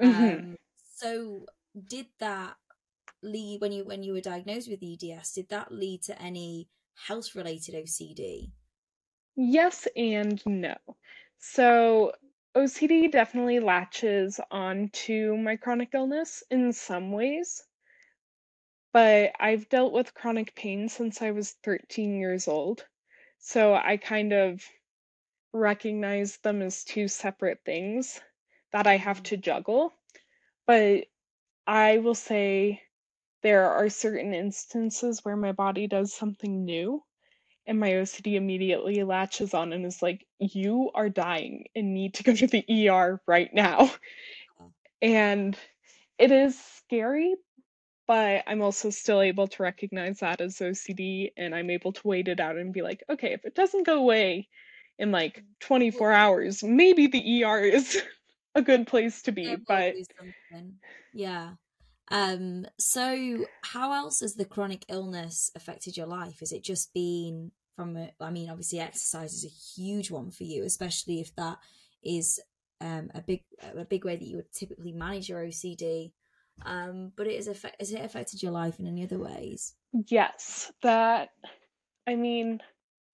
Mhm. 0.00 0.38
Um, 0.38 0.56
so 0.94 1.46
did 1.88 2.06
that 2.18 2.56
lead 3.24 3.60
when 3.60 3.72
you 3.72 3.84
when 3.84 4.02
you 4.02 4.12
were 4.12 4.20
diagnosed 4.20 4.68
with 4.68 4.82
EDS? 4.82 5.32
Did 5.32 5.48
that 5.48 5.72
lead 5.72 6.02
to 6.02 6.20
any 6.20 6.68
health 7.06 7.34
related 7.34 7.74
OCD? 7.74 8.50
Yes 9.36 9.88
and 9.96 10.40
no. 10.46 10.76
So 11.38 12.12
OCD 12.56 13.10
definitely 13.10 13.58
latches 13.58 14.38
onto 14.50 15.36
my 15.36 15.56
chronic 15.56 15.90
illness 15.92 16.44
in 16.50 16.72
some 16.72 17.10
ways, 17.10 17.64
but 18.92 19.32
I've 19.40 19.68
dealt 19.68 19.92
with 19.92 20.14
chronic 20.14 20.54
pain 20.54 20.88
since 20.88 21.20
I 21.20 21.32
was 21.32 21.56
13 21.64 22.16
years 22.16 22.46
old. 22.46 22.84
So 23.38 23.74
I 23.74 23.96
kind 23.96 24.32
of 24.32 24.62
recognize 25.52 26.36
them 26.38 26.62
as 26.62 26.84
two 26.84 27.08
separate 27.08 27.58
things 27.64 28.20
that 28.72 28.86
I 28.86 28.96
have 28.96 29.22
to 29.24 29.34
mm-hmm. 29.34 29.42
juggle. 29.42 29.92
But 30.66 31.06
I 31.66 31.98
will 31.98 32.14
say 32.14 32.82
there 33.44 33.70
are 33.70 33.90
certain 33.90 34.34
instances 34.34 35.24
where 35.24 35.36
my 35.36 35.52
body 35.52 35.86
does 35.86 36.12
something 36.14 36.64
new 36.64 37.04
and 37.66 37.78
my 37.80 37.90
OCD 37.92 38.34
immediately 38.34 39.04
latches 39.04 39.54
on 39.54 39.72
and 39.72 39.86
is 39.86 40.02
like, 40.02 40.26
You 40.40 40.90
are 40.94 41.10
dying 41.10 41.66
and 41.76 41.94
need 41.94 42.14
to 42.14 42.24
go 42.24 42.34
to 42.34 42.48
the 42.48 42.88
ER 42.90 43.20
right 43.28 43.54
now. 43.54 43.92
And 45.02 45.56
it 46.18 46.32
is 46.32 46.58
scary, 46.58 47.34
but 48.06 48.44
I'm 48.46 48.62
also 48.62 48.90
still 48.90 49.20
able 49.20 49.48
to 49.48 49.62
recognize 49.62 50.20
that 50.20 50.40
as 50.40 50.58
OCD 50.58 51.32
and 51.36 51.54
I'm 51.54 51.70
able 51.70 51.92
to 51.92 52.08
wait 52.08 52.28
it 52.28 52.40
out 52.40 52.56
and 52.56 52.72
be 52.72 52.82
like, 52.82 53.04
okay, 53.10 53.32
if 53.34 53.44
it 53.44 53.54
doesn't 53.54 53.86
go 53.86 53.98
away 53.98 54.48
in 54.98 55.12
like 55.12 55.44
24 55.60 56.12
hours, 56.12 56.62
maybe 56.62 57.08
the 57.08 57.44
ER 57.44 57.60
is 57.60 58.02
a 58.54 58.62
good 58.62 58.86
place 58.86 59.22
to 59.22 59.32
be. 59.32 59.56
But. 59.68 59.96
Yeah. 61.12 61.52
Um, 62.10 62.66
so 62.78 63.44
how 63.62 63.92
else 63.92 64.20
has 64.20 64.34
the 64.34 64.44
chronic 64.44 64.84
illness 64.88 65.50
affected 65.54 65.96
your 65.96 66.06
life? 66.06 66.42
Is 66.42 66.52
it 66.52 66.62
just 66.62 66.92
been 66.92 67.50
from 67.76 67.96
a, 67.96 68.10
I 68.20 68.30
mean, 68.30 68.50
obviously 68.50 68.80
exercise 68.80 69.32
is 69.32 69.44
a 69.44 69.80
huge 69.80 70.10
one 70.10 70.30
for 70.30 70.44
you, 70.44 70.64
especially 70.64 71.20
if 71.20 71.34
that 71.36 71.58
is 72.02 72.40
um 72.80 73.10
a 73.14 73.22
big 73.22 73.42
a 73.74 73.84
big 73.84 74.04
way 74.04 74.16
that 74.16 74.26
you 74.26 74.36
would 74.36 74.52
typically 74.52 74.92
manage 74.92 75.28
your 75.28 75.44
OCD. 75.44 76.12
Um, 76.64 77.12
but 77.16 77.26
it 77.26 77.34
is 77.34 77.48
affect 77.48 77.76
has 77.80 77.92
it 77.92 78.04
affected 78.04 78.42
your 78.42 78.52
life 78.52 78.78
in 78.78 78.86
any 78.86 79.02
other 79.04 79.18
ways? 79.18 79.74
yes, 80.08 80.72
that, 80.82 81.30
I 82.06 82.16
mean, 82.16 82.60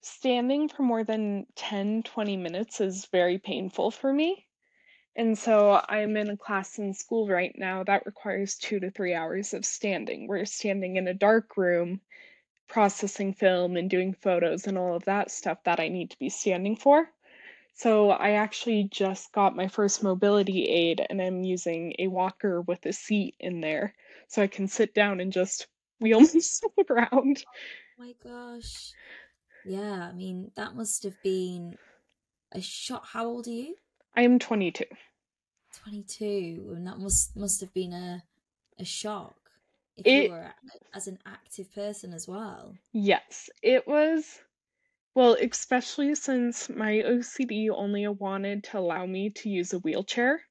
standing 0.02 0.68
for 0.68 0.82
more 0.82 1.04
than 1.04 1.46
10, 1.56 2.02
20 2.04 2.36
minutes 2.36 2.80
is 2.80 3.06
very 3.12 3.38
painful 3.38 3.90
for 3.90 4.12
me. 4.12 4.46
And 5.16 5.36
so 5.38 5.80
I'm 5.88 6.16
in 6.16 6.30
a 6.30 6.36
class 6.36 6.78
in 6.78 6.94
school 6.94 7.28
right 7.28 7.54
now 7.56 7.84
that 7.84 8.06
requires 8.06 8.56
two 8.56 8.80
to 8.80 8.90
three 8.90 9.14
hours 9.14 9.54
of 9.54 9.64
standing. 9.64 10.26
We're 10.26 10.44
standing 10.44 10.96
in 10.96 11.08
a 11.08 11.14
dark 11.14 11.56
room, 11.56 12.00
processing 12.68 13.34
film 13.34 13.76
and 13.76 13.90
doing 13.90 14.14
photos 14.14 14.66
and 14.66 14.78
all 14.78 14.96
of 14.96 15.04
that 15.06 15.30
stuff 15.30 15.62
that 15.64 15.80
I 15.80 15.88
need 15.88 16.10
to 16.10 16.18
be 16.18 16.28
standing 16.30 16.76
for. 16.76 17.08
So 17.74 18.10
I 18.10 18.32
actually 18.32 18.84
just 18.84 19.32
got 19.32 19.56
my 19.56 19.68
first 19.68 20.02
mobility 20.02 20.64
aid 20.64 21.04
and 21.08 21.20
I'm 21.20 21.42
using 21.42 21.94
a 21.98 22.08
walker 22.08 22.60
with 22.60 22.84
a 22.86 22.92
seat 22.92 23.34
in 23.40 23.60
there 23.60 23.94
so 24.28 24.42
I 24.42 24.46
can 24.46 24.68
sit 24.68 24.94
down 24.94 25.20
and 25.20 25.32
just 25.32 25.66
wheel 25.98 26.20
myself 26.34 26.72
around. 26.88 27.44
Oh 27.46 28.04
my 28.04 28.14
gosh. 28.22 28.92
Yeah, 29.64 30.08
I 30.08 30.12
mean, 30.12 30.52
that 30.56 30.74
must 30.74 31.02
have 31.04 31.20
been 31.22 31.76
a 32.52 32.60
shot. 32.60 33.04
How 33.06 33.26
old 33.26 33.46
are 33.46 33.50
you? 33.50 33.76
I 34.14 34.22
am 34.22 34.38
22. 34.38 34.84
22 35.72 36.72
and 36.76 36.86
that 36.86 36.98
must 36.98 37.36
must 37.36 37.60
have 37.60 37.72
been 37.74 37.92
a 37.92 38.22
a 38.78 38.84
shock 38.84 39.36
if 39.96 40.06
It- 40.06 40.24
you 40.24 40.30
were 40.30 40.54
as 40.94 41.06
an 41.06 41.18
active 41.26 41.72
person 41.74 42.12
as 42.12 42.26
well 42.28 42.76
Yes, 42.92 43.50
it 43.62 43.88
was. 43.88 44.44
Well, 45.14 45.34
especially 45.34 46.14
since 46.14 46.68
my 46.68 47.02
OCD 47.02 47.70
only 47.70 48.08
wanted 48.08 48.64
to 48.64 48.78
allow 48.78 49.06
me 49.06 49.30
to 49.30 49.50
use 49.50 49.72
a 49.72 49.78
wheelchair. 49.80 50.46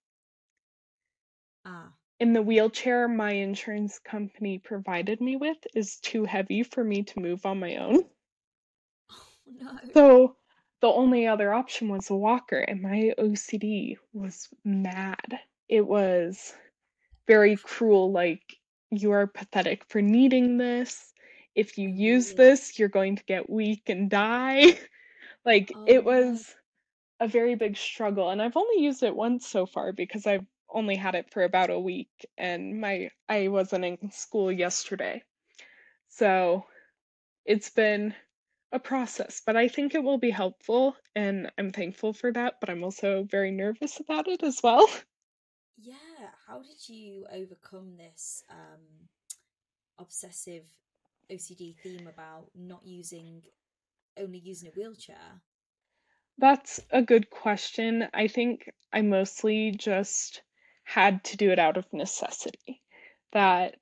ah 1.66 1.94
And 2.22 2.34
the 2.34 2.42
wheelchair 2.42 3.10
my 3.10 3.32
insurance 3.34 4.00
company 4.00 4.58
provided 4.58 5.20
me 5.20 5.36
with 5.36 5.58
is 5.76 6.00
too 6.00 6.24
heavy 6.24 6.64
for 6.64 6.82
me 6.82 7.04
to 7.04 7.20
move 7.20 7.46
on 7.46 7.60
my 7.60 7.76
own. 7.76 8.10
oh 9.12 9.38
no 9.46 9.78
So 9.94 10.39
the 10.82 10.88
only 10.88 11.28
other 11.28 11.54
option 11.54 11.90
was 11.90 12.10
a 12.10 12.16
walker, 12.16 12.60
and 12.60 12.82
my 12.82 13.14
OCD 13.18 13.98
was 14.14 14.50
mad. 14.64 15.40
It 15.68 15.86
was 15.86 16.54
very 17.28 17.56
cruel, 17.58 18.12
like, 18.12 18.42
you 18.92 19.12
are 19.12 19.28
pathetic 19.28 19.86
for 19.88 20.02
needing 20.02 20.58
this. 20.58 21.14
if 21.56 21.78
you 21.78 21.90
use 21.90 22.30
mm-hmm. 22.30 22.38
this, 22.38 22.80
you're 22.80 22.90
going 22.90 23.18
to 23.18 23.24
get 23.24 23.50
weak 23.50 23.84
and 23.88 24.10
die. 24.10 24.80
like 25.46 25.72
Oh, 25.76 25.86
it 25.88 26.04
was 26.04 26.56
a 27.20 27.28
very 27.28 27.56
big 27.56 27.76
struggle 27.76 28.30
and 28.30 28.42
I've 28.42 28.56
only 28.56 28.84
used 28.84 29.04
it 29.04 29.16
once 29.16 29.48
so 29.48 29.66
far 29.66 29.92
because 29.92 30.26
I've 30.26 30.46
only 30.70 30.96
had 30.96 31.16
it 31.16 31.32
for 31.32 31.44
about 31.44 31.70
a 31.70 31.80
week 31.80 32.10
and 32.38 32.80
my 32.80 33.10
I 33.28 33.48
wasn't 33.50 33.86
in 33.86 34.12
school 34.12 34.52
yesterday. 34.52 35.24
So 36.08 36.66
it's 37.46 37.70
been 37.70 38.14
a 38.72 38.80
process, 38.80 39.42
but 39.46 39.56
I 39.56 39.68
think 39.68 39.96
it 39.96 40.04
will 40.04 40.18
be 40.18 40.30
helpful 40.30 40.96
and 41.16 41.52
I'm 41.58 41.72
thankful 41.72 42.14
for 42.14 42.32
that, 42.34 42.56
but 42.60 42.70
I'm 42.70 42.84
also 42.84 43.24
very 43.24 43.52
nervous 43.52 44.00
about 44.00 44.28
it 44.28 44.44
as 44.44 44.62
well. 44.64 44.88
Yeah, 45.78 46.32
how 46.48 46.62
did 46.62 46.90
you 46.90 47.26
overcome 47.32 47.96
this 47.98 48.44
um 48.50 49.08
obsessive 49.98 50.66
OCD 51.32 51.76
theme 51.82 52.08
about 52.08 52.50
not 52.56 52.86
using 52.86 53.44
only 54.18 54.40
using 54.40 54.70
a 54.70 54.72
wheelchair? 54.72 55.42
That's 56.38 56.80
a 56.92 57.02
good 57.02 57.30
question. 57.30 58.08
I 58.14 58.28
think 58.28 58.70
I 58.94 59.02
mostly 59.02 59.72
just 59.72 60.42
had 60.84 61.24
to 61.26 61.38
do 61.38 61.52
it 61.52 61.60
out 61.60 61.78
of 61.78 61.92
necessity. 61.94 62.82
That 63.34 63.76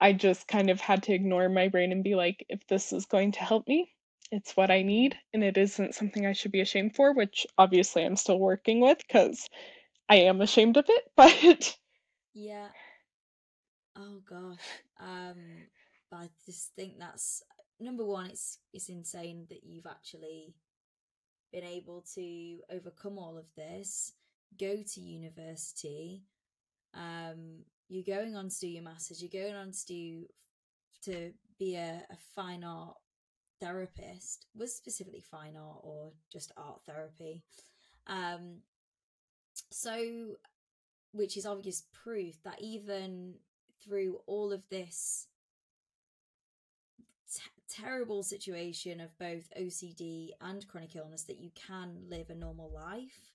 I 0.00 0.12
just 0.12 0.46
kind 0.48 0.70
of 0.70 0.80
had 0.80 1.02
to 1.04 1.12
ignore 1.12 1.48
my 1.48 1.68
brain 1.68 1.92
and 1.92 2.04
be 2.04 2.14
like, 2.14 2.46
if 2.48 2.66
this 2.66 2.92
is 2.92 3.06
going 3.06 3.32
to 3.32 3.40
help 3.40 3.66
me, 3.66 3.92
it's 4.30 4.56
what 4.56 4.70
I 4.70 4.82
need, 4.82 5.16
and 5.34 5.42
it 5.44 5.56
isn't 5.56 5.94
something 5.94 6.26
I 6.26 6.32
should 6.32 6.52
be 6.52 6.60
ashamed 6.60 6.94
for, 6.96 7.12
which 7.14 7.46
obviously 7.58 8.04
I'm 8.04 8.16
still 8.16 8.38
working 8.38 8.80
with 8.80 8.98
because 8.98 9.48
I 10.08 10.16
am 10.16 10.40
ashamed 10.40 10.76
of 10.76 10.86
it, 10.88 11.04
but 11.16 11.76
Yeah. 12.34 12.68
Oh 13.96 14.20
gosh. 14.28 14.58
Um, 15.00 15.66
but 16.10 16.16
I 16.18 16.28
just 16.46 16.74
think 16.76 16.98
that's 16.98 17.42
number 17.80 18.04
one, 18.04 18.26
it's 18.26 18.58
it's 18.72 18.88
insane 18.88 19.46
that 19.48 19.64
you've 19.64 19.86
actually 19.86 20.54
been 21.52 21.64
able 21.64 22.04
to 22.14 22.60
overcome 22.70 23.18
all 23.18 23.36
of 23.36 23.46
this, 23.56 24.12
go 24.58 24.82
to 24.82 25.00
university, 25.00 26.22
um, 26.94 27.64
you're 27.88 28.04
going 28.04 28.36
on 28.36 28.48
to 28.48 28.60
do 28.60 28.68
your 28.68 28.82
masters, 28.82 29.22
you're 29.22 29.42
going 29.42 29.56
on 29.56 29.72
to 29.72 29.86
do 29.86 30.26
to 31.04 31.32
be 31.58 31.76
a, 31.76 32.02
a 32.10 32.16
fine 32.34 32.64
art 32.64 32.96
therapist, 33.60 34.46
was 34.54 34.74
specifically 34.74 35.22
fine 35.30 35.56
art 35.56 35.80
or 35.82 36.12
just 36.32 36.52
art 36.56 36.80
therapy. 36.86 37.42
Um, 38.06 38.58
so 39.70 40.36
which 41.12 41.36
is 41.36 41.46
obvious 41.46 41.84
proof 41.92 42.42
that 42.44 42.60
even 42.60 43.34
through 43.84 44.20
all 44.26 44.52
of 44.52 44.62
this 44.70 45.26
t- 47.32 47.42
terrible 47.68 48.22
situation 48.22 49.00
of 49.00 49.18
both 49.18 49.52
OCD 49.58 50.30
and 50.40 50.66
chronic 50.68 50.94
illness, 50.96 51.24
that 51.24 51.40
you 51.40 51.50
can 51.54 52.04
live 52.08 52.30
a 52.30 52.34
normal 52.34 52.70
life. 52.72 53.32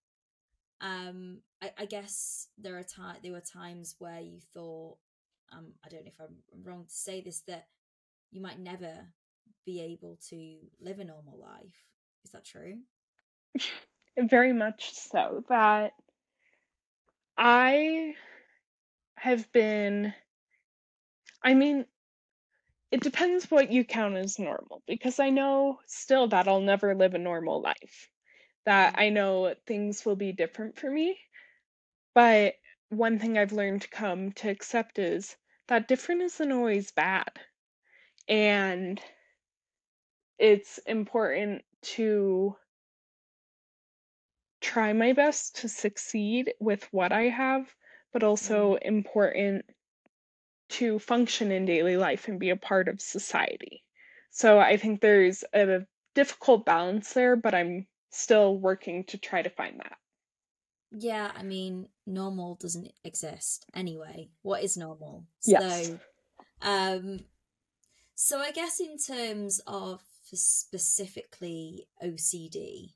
Um, 0.82 1.40
I, 1.62 1.72
I 1.80 1.86
guess 1.86 2.48
there 2.58 2.78
are 2.78 3.16
there 3.22 3.32
were 3.32 3.42
times 3.42 3.96
where 4.00 4.20
you 4.20 4.40
thought, 4.54 4.98
um, 5.52 5.74
I 5.86 5.90
don't 5.90 6.06
know 6.06 6.12
if 6.18 6.22
I'm 6.22 6.64
wrong 6.64 6.86
to 6.86 6.94
say 6.94 7.22
this, 7.22 7.42
that 7.48 7.68
you 8.32 8.42
might 8.42 8.60
never 8.60 9.08
be 9.66 9.82
able 9.82 10.18
to 10.30 10.58
live 10.80 11.00
a 11.00 11.04
normal 11.04 11.40
life. 11.40 11.76
Is 12.24 12.32
that 12.32 12.46
true? 12.46 12.78
very 14.18 14.54
much 14.54 14.94
so. 14.94 15.44
That 15.50 15.94
I 17.38 18.16
have 19.18 19.52
been, 19.52 20.14
I 21.44 21.54
mean, 21.54 21.86
it 22.92 23.02
depends 23.02 23.50
what 23.52 23.72
you 23.72 23.84
count 23.84 24.16
as 24.16 24.40
normal 24.40 24.82
because 24.88 25.20
I 25.20 25.30
know 25.30 25.80
still 25.88 26.28
that 26.28 26.48
I'll 26.48 26.62
never 26.62 26.96
live 26.96 27.14
a 27.14 27.20
normal 27.20 27.62
life. 27.62 28.10
That 28.66 28.94
mm-hmm. 28.94 29.02
I 29.02 29.10
know 29.10 29.56
things 29.68 30.06
will 30.06 30.16
be 30.16 30.32
different 30.32 30.78
for 30.78 30.90
me. 30.90 31.18
But 32.14 32.54
one 32.90 33.20
thing 33.20 33.38
I've 33.38 33.52
learned 33.52 33.82
to 33.82 33.90
come 33.90 34.32
to 34.34 34.50
accept 34.50 35.00
is 35.00 35.36
that 35.68 35.88
different 35.88 36.22
isn't 36.22 36.52
always 36.52 36.92
bad. 36.92 37.30
And 38.28 39.02
it's 40.38 40.78
important 40.80 41.64
to 41.82 42.56
try 44.62 44.94
my 44.94 45.14
best 45.14 45.58
to 45.58 45.70
succeed 45.70 46.54
with 46.60 46.88
what 46.92 47.12
I 47.12 47.24
have, 47.24 47.68
but 48.12 48.24
also 48.24 48.76
important 48.76 49.66
to 50.68 51.00
function 51.00 51.52
in 51.52 51.66
daily 51.66 51.98
life 51.98 52.28
and 52.28 52.40
be 52.40 52.50
a 52.50 52.56
part 52.56 52.88
of 52.88 53.00
society. 53.00 53.84
So 54.32 54.60
I 54.60 54.78
think 54.78 55.00
there's 55.00 55.44
a 55.54 55.82
difficult 56.16 56.66
balance 56.66 57.14
there, 57.14 57.36
but 57.36 57.54
I'm 57.54 57.88
still 58.10 58.58
working 58.58 59.04
to 59.06 59.18
try 59.18 59.42
to 59.42 59.50
find 59.50 59.80
that. 59.80 59.98
Yeah, 60.92 61.32
I 61.36 61.44
mean, 61.44 61.88
normal 62.08 62.56
doesn't 62.56 62.92
exist 63.04 63.66
anyway. 63.74 64.30
What 64.42 64.64
is 64.64 64.78
normal? 64.78 65.26
Yes. 65.46 65.88
So, 65.88 66.00
um, 66.62 67.20
so 68.16 68.40
I 68.40 68.52
guess 68.52 68.80
in 68.80 68.98
terms 68.98 69.62
of 69.68 70.02
specifically 70.34 71.88
OCD, 72.04 72.94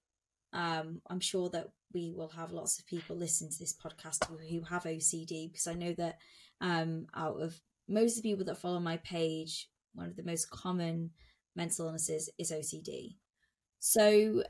um, 0.53 1.01
I'm 1.07 1.19
sure 1.19 1.49
that 1.49 1.67
we 1.93 2.11
will 2.15 2.29
have 2.29 2.51
lots 2.51 2.79
of 2.79 2.87
people 2.87 3.15
listen 3.15 3.49
to 3.49 3.59
this 3.59 3.75
podcast 3.75 4.25
who, 4.25 4.37
who 4.37 4.61
have 4.63 4.83
OCD 4.83 5.51
because 5.51 5.67
I 5.67 5.73
know 5.73 5.93
that 5.93 6.17
um, 6.61 7.07
out 7.15 7.41
of 7.41 7.59
most 7.87 8.17
of 8.17 8.23
the 8.23 8.29
people 8.29 8.45
that 8.45 8.57
follow 8.57 8.79
my 8.79 8.97
page, 8.97 9.69
one 9.93 10.07
of 10.07 10.15
the 10.15 10.23
most 10.23 10.49
common 10.49 11.11
mental 11.55 11.87
illnesses 11.87 12.29
is 12.37 12.51
OCD. 12.51 13.15
So, 13.79 14.43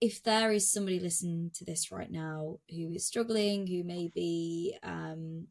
if 0.00 0.22
there 0.22 0.52
is 0.52 0.70
somebody 0.70 1.00
listening 1.00 1.50
to 1.54 1.64
this 1.64 1.90
right 1.90 2.10
now 2.10 2.58
who 2.70 2.92
is 2.92 3.06
struggling, 3.06 3.66
who 3.66 3.82
maybe 3.82 4.78
um, 4.82 5.48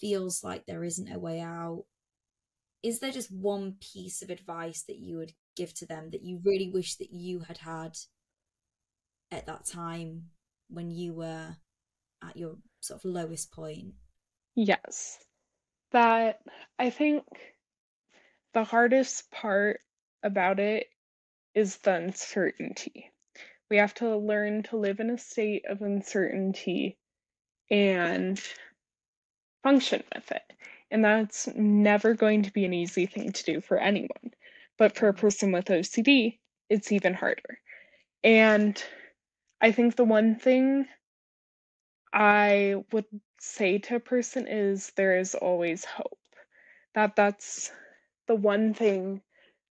feels 0.00 0.44
like 0.44 0.64
there 0.66 0.84
isn't 0.84 1.12
a 1.12 1.18
way 1.18 1.40
out, 1.40 1.84
is 2.82 3.00
there 3.00 3.10
just 3.10 3.32
one 3.32 3.76
piece 3.80 4.22
of 4.22 4.30
advice 4.30 4.84
that 4.86 4.98
you 4.98 5.16
would 5.16 5.32
give 5.56 5.74
to 5.74 5.86
them 5.86 6.10
that 6.10 6.22
you 6.22 6.40
really 6.44 6.70
wish 6.70 6.96
that 6.96 7.12
you 7.12 7.40
had 7.40 7.58
had 7.58 7.96
at 9.30 9.46
that 9.46 9.66
time 9.66 10.30
when 10.68 10.90
you 10.90 11.14
were 11.14 11.56
at 12.22 12.36
your 12.36 12.56
sort 12.80 13.00
of 13.00 13.10
lowest 13.10 13.52
point? 13.52 13.94
Yes. 14.54 15.18
That 15.92 16.40
I 16.78 16.90
think 16.90 17.24
the 18.52 18.64
hardest 18.64 19.30
part 19.30 19.80
about 20.22 20.58
it 20.58 20.86
is 21.54 21.76
the 21.78 21.94
uncertainty. 21.94 23.10
We 23.70 23.76
have 23.78 23.94
to 23.94 24.16
learn 24.16 24.62
to 24.64 24.76
live 24.76 25.00
in 25.00 25.10
a 25.10 25.18
state 25.18 25.64
of 25.68 25.82
uncertainty 25.82 26.98
and 27.70 28.40
function 29.62 30.02
with 30.14 30.30
it. 30.30 30.42
And 30.90 31.04
that's 31.04 31.48
never 31.54 32.14
going 32.14 32.42
to 32.42 32.52
be 32.52 32.64
an 32.64 32.74
easy 32.74 33.06
thing 33.06 33.32
to 33.32 33.44
do 33.44 33.60
for 33.60 33.78
anyone. 33.78 34.32
But 34.78 34.96
for 34.96 35.08
a 35.08 35.14
person 35.14 35.52
with 35.52 35.66
OCD, 35.66 36.40
it's 36.68 36.92
even 36.92 37.14
harder. 37.14 37.60
And 38.22 38.82
I 39.60 39.72
think 39.72 39.96
the 39.96 40.04
one 40.04 40.36
thing 40.36 40.86
I 42.12 42.76
would 42.92 43.06
say 43.40 43.78
to 43.78 43.96
a 43.96 44.00
person 44.00 44.46
is 44.48 44.92
there 44.96 45.18
is 45.18 45.34
always 45.34 45.84
hope. 45.84 46.18
That 46.94 47.16
that's 47.16 47.72
the 48.26 48.34
one 48.36 48.74
thing 48.74 49.22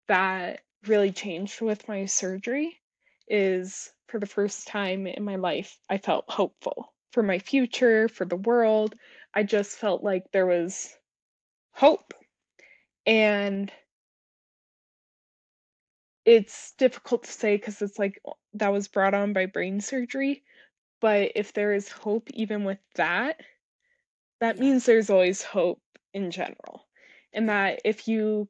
that 0.08 0.61
really 0.87 1.12
changed 1.12 1.61
with 1.61 1.88
my 1.88 2.06
surgery 2.06 2.80
is 3.28 3.92
for 4.08 4.20
the 4.20 4.26
first 4.26 4.68
time 4.68 5.06
in 5.06 5.24
my 5.24 5.37
life 5.37 5.78
I 5.90 5.98
felt 5.98 6.24
hopeful 6.28 6.94
for 7.12 7.22
my 7.22 7.38
future, 7.38 8.08
for 8.08 8.24
the 8.24 8.37
world. 8.37 8.94
I 9.34 9.42
just 9.42 9.76
felt 9.76 10.02
like 10.02 10.30
there 10.32 10.46
was 10.46 10.96
hope. 11.72 12.14
And 13.06 13.72
it's 16.28 16.74
difficult 16.76 17.24
to 17.24 17.32
say 17.32 17.56
because 17.56 17.80
it's 17.80 17.98
like 17.98 18.20
that 18.52 18.70
was 18.70 18.86
brought 18.86 19.14
on 19.14 19.32
by 19.32 19.46
brain 19.46 19.80
surgery. 19.80 20.44
But 21.00 21.32
if 21.36 21.55
there 21.55 21.72
is 21.72 21.88
hope, 21.88 22.28
even 22.34 22.64
with 22.64 22.80
that, 22.96 23.40
that 24.40 24.59
means 24.59 24.84
there's 24.84 25.09
always 25.09 25.42
hope 25.42 25.80
in 26.12 26.30
general. 26.30 26.86
And 27.32 27.48
that 27.48 27.80
if 27.82 28.09
you 28.09 28.46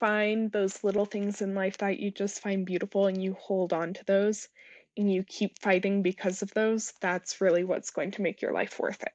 find 0.00 0.52
those 0.52 0.84
little 0.84 1.06
things 1.06 1.40
in 1.40 1.54
life 1.54 1.78
that 1.78 1.98
you 1.98 2.10
just 2.10 2.42
find 2.42 2.66
beautiful 2.66 3.06
and 3.06 3.22
you 3.22 3.32
hold 3.40 3.72
on 3.72 3.94
to 3.94 4.04
those 4.04 4.46
and 4.94 5.10
you 5.10 5.24
keep 5.24 5.58
fighting 5.62 6.02
because 6.02 6.42
of 6.42 6.52
those, 6.52 6.92
that's 7.00 7.40
really 7.40 7.64
what's 7.64 7.88
going 7.88 8.10
to 8.10 8.22
make 8.22 8.42
your 8.42 8.52
life 8.52 8.78
worth 8.78 9.02
it. 9.02 9.12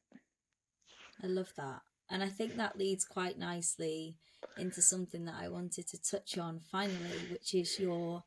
I 1.24 1.28
love 1.28 1.54
that. 1.58 1.82
And 2.10 2.24
I 2.24 2.30
think 2.30 2.58
that 2.58 2.76
leads 2.76 3.06
quite 3.06 3.38
nicely 3.38 4.18
into 4.58 4.82
something 4.82 5.26
that 5.26 5.36
I 5.40 5.48
wanted 5.50 5.88
to 5.88 6.02
touch 6.02 6.38
on 6.38 6.60
finally, 6.72 7.18
which 7.32 7.54
is 7.54 7.80
your 7.80 8.24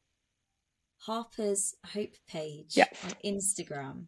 Harper's 0.98 1.74
Hope 1.92 2.14
page 2.28 2.76
Yes. 2.76 3.04
on 3.04 3.14
Instagram. 3.24 4.06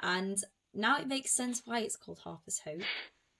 And 0.00 0.38
now 0.74 0.98
it 0.98 1.06
makes 1.08 1.32
sense 1.32 1.62
why 1.64 1.80
it's 1.80 1.96
called 1.96 2.18
Harper's 2.20 2.60
Hope. 2.60 2.82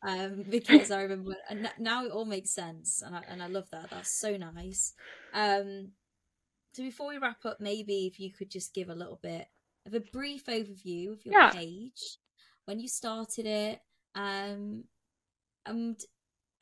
um, 0.02 0.44
because 0.48 0.90
I 0.90 1.02
remember 1.02 1.34
and 1.48 1.70
now 1.78 2.04
it 2.04 2.12
all 2.12 2.26
makes 2.26 2.50
sense, 2.50 3.02
and 3.02 3.16
I 3.16 3.22
and 3.28 3.42
I 3.42 3.46
love 3.46 3.68
that. 3.70 3.90
That's 3.90 4.10
so 4.20 4.36
nice. 4.36 4.92
Um, 5.32 5.92
so 6.74 6.82
before 6.82 7.08
we 7.08 7.18
wrap 7.18 7.44
up, 7.46 7.60
maybe 7.60 8.06
if 8.06 8.20
you 8.20 8.30
could 8.30 8.50
just 8.50 8.74
give 8.74 8.90
a 8.90 8.94
little 8.94 9.18
bit 9.22 9.48
of 9.86 9.94
a 9.94 10.00
brief 10.00 10.46
overview 10.46 11.12
of 11.12 11.24
your 11.24 11.34
Yeah. 11.34 11.50
page, 11.50 12.18
when 12.66 12.78
you 12.78 12.88
started 12.88 13.46
it, 13.46 13.80
um, 14.14 14.84
and 15.64 15.98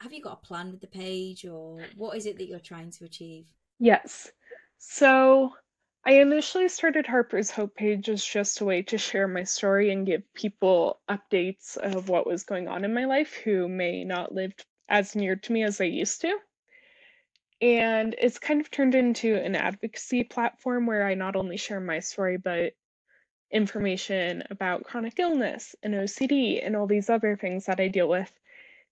have 0.05 0.13
you 0.13 0.21
got 0.21 0.41
a 0.43 0.47
plan 0.47 0.71
with 0.71 0.83
the 0.83 0.87
page, 0.87 1.47
or 1.47 1.81
what 1.97 2.15
is 2.15 2.27
it 2.27 2.37
that 2.37 2.45
you're 2.45 2.61
trying 2.61 2.91
to 2.91 3.07
achieve? 3.07 3.47
Yes. 3.79 4.31
So 4.77 5.55
I 6.05 6.21
initially 6.21 6.69
started 6.69 7.07
Harper's 7.07 7.51
Hope 7.51 7.75
page 7.75 8.11
as 8.11 8.23
just 8.23 8.61
a 8.61 8.67
way 8.67 8.83
to 8.83 8.99
share 8.99 9.27
my 9.27 9.45
story 9.45 9.91
and 9.91 10.07
give 10.07 10.23
people 10.35 11.01
updates 11.09 11.79
of 11.79 12.11
what 12.11 12.27
was 12.27 12.45
going 12.45 12.69
on 12.69 12.85
in 12.85 12.93
my 12.93 13.07
life 13.07 13.33
who 13.33 13.67
may 13.67 14.05
not 14.05 14.35
live 14.35 14.53
as 14.91 15.17
near 15.17 15.37
to 15.37 15.53
me 15.55 15.63
as 15.63 15.79
they 15.79 15.89
used 15.89 16.21
to. 16.21 16.37
And 17.63 18.15
it's 18.19 18.39
kind 18.39 18.61
of 18.61 18.71
turned 18.71 18.95
into 18.95 19.35
an 19.35 19.57
advocacy 19.57 20.25
platform 20.25 20.85
where 20.85 21.07
I 21.07 21.15
not 21.15 21.35
only 21.35 21.57
share 21.57 21.81
my 21.81 22.01
story, 22.01 22.37
but 22.37 22.75
information 23.51 24.43
about 24.51 24.85
chronic 24.85 25.19
illness 25.19 25.75
and 25.83 25.95
OCD 25.95 26.61
and 26.63 26.77
all 26.77 26.87
these 26.87 27.09
other 27.09 27.39
things 27.39 27.65
that 27.65 27.81
I 27.81 27.89
deal 27.89 28.09
with 28.09 28.31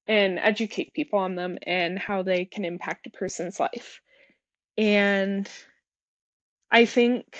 and 0.06 0.38
educate 0.38 0.94
people 0.94 1.18
on 1.18 1.34
them 1.34 1.58
and 1.62 1.98
how 1.98 2.22
they 2.22 2.44
can 2.44 2.64
impact 2.64 3.06
a 3.06 3.10
person's 3.10 3.60
life. 3.60 4.00
And 4.76 5.48
I 6.70 6.86
think 6.86 7.38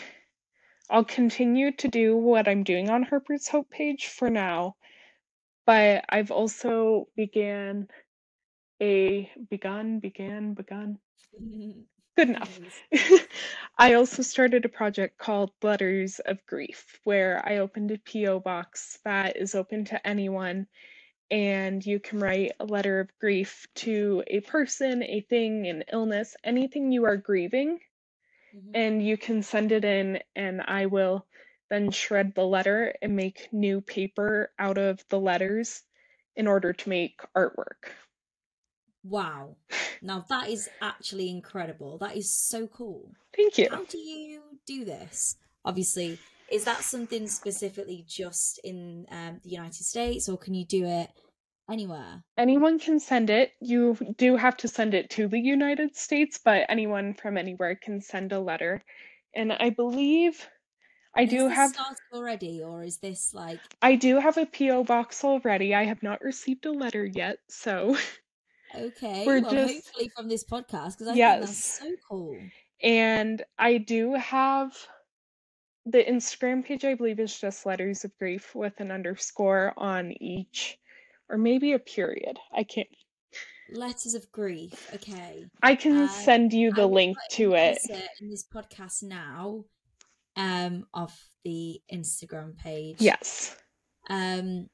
I'll 0.90 1.04
continue 1.04 1.72
to 1.72 1.88
do 1.88 2.16
what 2.16 2.48
I'm 2.48 2.64
doing 2.64 2.90
on 2.90 3.02
Harper's 3.02 3.48
Hope 3.48 3.70
page 3.70 4.08
for 4.08 4.30
now, 4.30 4.76
but 5.66 6.04
I've 6.08 6.30
also 6.30 7.08
began 7.16 7.88
a 8.80 9.30
begun, 9.48 10.00
began, 10.00 10.54
begun. 10.54 10.98
Good 12.16 12.28
enough. 12.28 12.60
I 13.78 13.94
also 13.94 14.22
started 14.22 14.66
a 14.66 14.68
project 14.68 15.16
called 15.16 15.50
Letters 15.62 16.18
of 16.18 16.44
Grief, 16.46 17.00
where 17.04 17.42
I 17.46 17.58
opened 17.58 17.90
a 17.90 17.96
P.O. 17.96 18.40
box 18.40 18.98
that 19.06 19.38
is 19.38 19.54
open 19.54 19.86
to 19.86 20.06
anyone, 20.06 20.66
and 21.32 21.84
you 21.84 21.98
can 21.98 22.18
write 22.18 22.52
a 22.60 22.64
letter 22.66 23.00
of 23.00 23.18
grief 23.18 23.66
to 23.74 24.22
a 24.26 24.40
person, 24.40 25.02
a 25.02 25.22
thing, 25.22 25.66
an 25.66 25.82
illness, 25.90 26.36
anything 26.44 26.92
you 26.92 27.06
are 27.06 27.16
grieving, 27.16 27.80
Mhm. 28.54 28.70
and 28.74 29.06
you 29.06 29.16
can 29.16 29.42
send 29.42 29.72
it 29.72 29.82
in, 29.82 30.22
and 30.36 30.60
I 30.60 30.84
will 30.86 31.26
then 31.70 31.90
shred 31.90 32.34
the 32.34 32.44
letter 32.44 32.94
and 33.00 33.16
make 33.16 33.50
new 33.50 33.80
paper 33.80 34.52
out 34.58 34.76
of 34.76 35.02
the 35.08 35.18
letters 35.18 35.82
in 36.36 36.46
order 36.46 36.74
to 36.74 36.88
make 36.90 37.22
artwork. 37.34 37.88
Wow. 39.02 39.56
Now 40.02 40.26
that 40.28 40.50
is 40.50 40.68
actually 40.82 41.30
incredible. 41.30 41.96
That 41.96 42.14
is 42.14 42.30
so 42.30 42.66
cool. 42.66 43.10
Thank 43.34 43.56
you. 43.56 43.68
How 43.70 43.84
do 43.84 43.96
you 43.96 44.42
do 44.66 44.84
this? 44.84 45.36
Obviously, 45.64 46.18
is 46.52 46.64
that 46.64 46.82
something 46.82 47.26
specifically 47.26 48.04
just 48.06 48.60
in 48.62 49.06
um, 49.10 49.40
the 49.42 49.50
United 49.50 49.84
States, 49.84 50.28
or 50.28 50.36
can 50.38 50.54
you 50.54 50.64
do 50.66 50.84
it 50.84 51.08
anywhere? 51.70 52.22
Anyone 52.36 52.78
can 52.78 53.00
send 53.00 53.30
it. 53.30 53.52
You 53.60 53.96
do 54.18 54.36
have 54.36 54.56
to 54.58 54.68
send 54.68 54.94
it 54.94 55.10
to 55.10 55.28
the 55.28 55.38
United 55.40 55.96
States, 55.96 56.38
but 56.44 56.66
anyone 56.68 57.14
from 57.14 57.36
anywhere 57.38 57.74
can 57.74 58.00
send 58.00 58.32
a 58.32 58.40
letter. 58.40 58.82
And 59.34 59.52
I 59.52 59.70
believe 59.70 60.46
I 61.16 61.22
And 61.22 61.30
do 61.30 61.48
have 61.48 61.70
started 61.72 61.96
already, 62.12 62.62
or 62.62 62.82
is 62.84 62.98
this 62.98 63.32
like 63.34 63.60
I 63.80 63.96
do 63.96 64.18
have 64.20 64.36
a 64.38 64.46
PO 64.46 64.84
box 64.84 65.24
already. 65.24 65.74
I 65.74 65.84
have 65.84 66.02
not 66.02 66.20
received 66.22 66.66
a 66.66 66.72
letter 66.72 67.04
yet, 67.06 67.36
so 67.48 67.96
okay? 68.74 69.24
We're 69.26 69.40
well, 69.40 69.50
just- 69.52 69.74
hopefully 69.74 70.10
from 70.16 70.28
this 70.28 70.44
podcast 70.44 70.92
because 70.98 71.08
I 71.08 71.12
think 71.12 71.16
Yes. 71.18 71.40
that's 71.40 71.80
so 71.80 71.90
cool. 72.08 72.38
and 72.82 73.42
I 73.58 73.78
do 73.78 74.14
have 74.14 74.72
the 75.86 76.02
Instagram 76.04 76.64
page 76.64 76.84
I 76.84 76.94
believe 76.94 77.18
is 77.20 77.38
just 77.38 77.66
letters 77.66 78.04
of 78.04 78.16
grief 78.18 78.54
with 78.54 78.78
an 78.80 78.90
underscore 78.90 79.72
on 79.76 80.12
each 80.22 80.78
or 81.28 81.38
maybe 81.38 81.72
a 81.72 81.78
period. 81.78 82.38
I 82.54 82.64
can't 82.64 82.88
Letters 83.70 84.12
of 84.14 84.30
grief. 84.32 84.90
Okay. 84.94 85.46
I 85.62 85.74
can 85.76 85.96
Uh, 86.02 86.08
send 86.08 86.52
you 86.52 86.72
the 86.72 86.86
will 86.86 86.94
link 86.94 87.16
to 87.32 87.54
it. 87.54 87.78
in 88.20 88.28
this 88.28 88.44
podcast 88.46 89.02
now, 89.02 89.64
um, 90.36 90.86
of 90.92 91.18
the 91.42 91.80
Instagram 91.90 92.54
page. 92.58 92.96
Yes. 93.00 93.56
Um, 94.10 94.68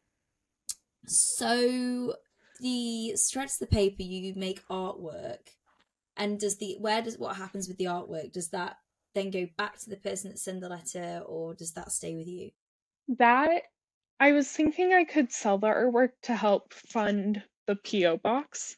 so 1.06 2.14
the 2.61 3.16
shreds 3.30 3.59
the 3.59 3.66
paper, 3.66 4.02
you 4.02 4.34
make 4.34 4.66
artwork, 4.68 5.46
and 6.16 6.40
does 6.40 6.56
the 6.59 6.76
where 6.80 7.00
does 7.02 7.18
what 7.18 7.36
happens 7.36 7.68
with 7.68 7.76
the 7.78 7.84
artwork? 7.84 8.32
Does 8.32 8.48
that 8.48 8.76
then 9.14 9.30
go 9.30 9.46
back 9.56 9.78
to 9.80 9.90
the 9.90 9.96
person 9.96 10.30
that 10.30 10.38
sent 10.38 10.61
the 10.61 10.68
letter, 10.68 11.22
or 11.26 11.54
does 11.54 11.72
that 11.72 11.90
stay 11.92 12.14
with 12.14 12.26
you? 12.28 12.50
That 13.18 13.62
I 14.20 14.32
was 14.32 14.48
thinking 14.50 14.92
I 14.92 15.04
could 15.04 15.32
sell 15.32 15.59
the 15.59 15.68
artwork 15.68 16.11
to 16.22 16.34
help 16.36 16.72
fund 16.74 17.42
the 17.66 17.76
PO 17.76 18.18
box, 18.18 18.76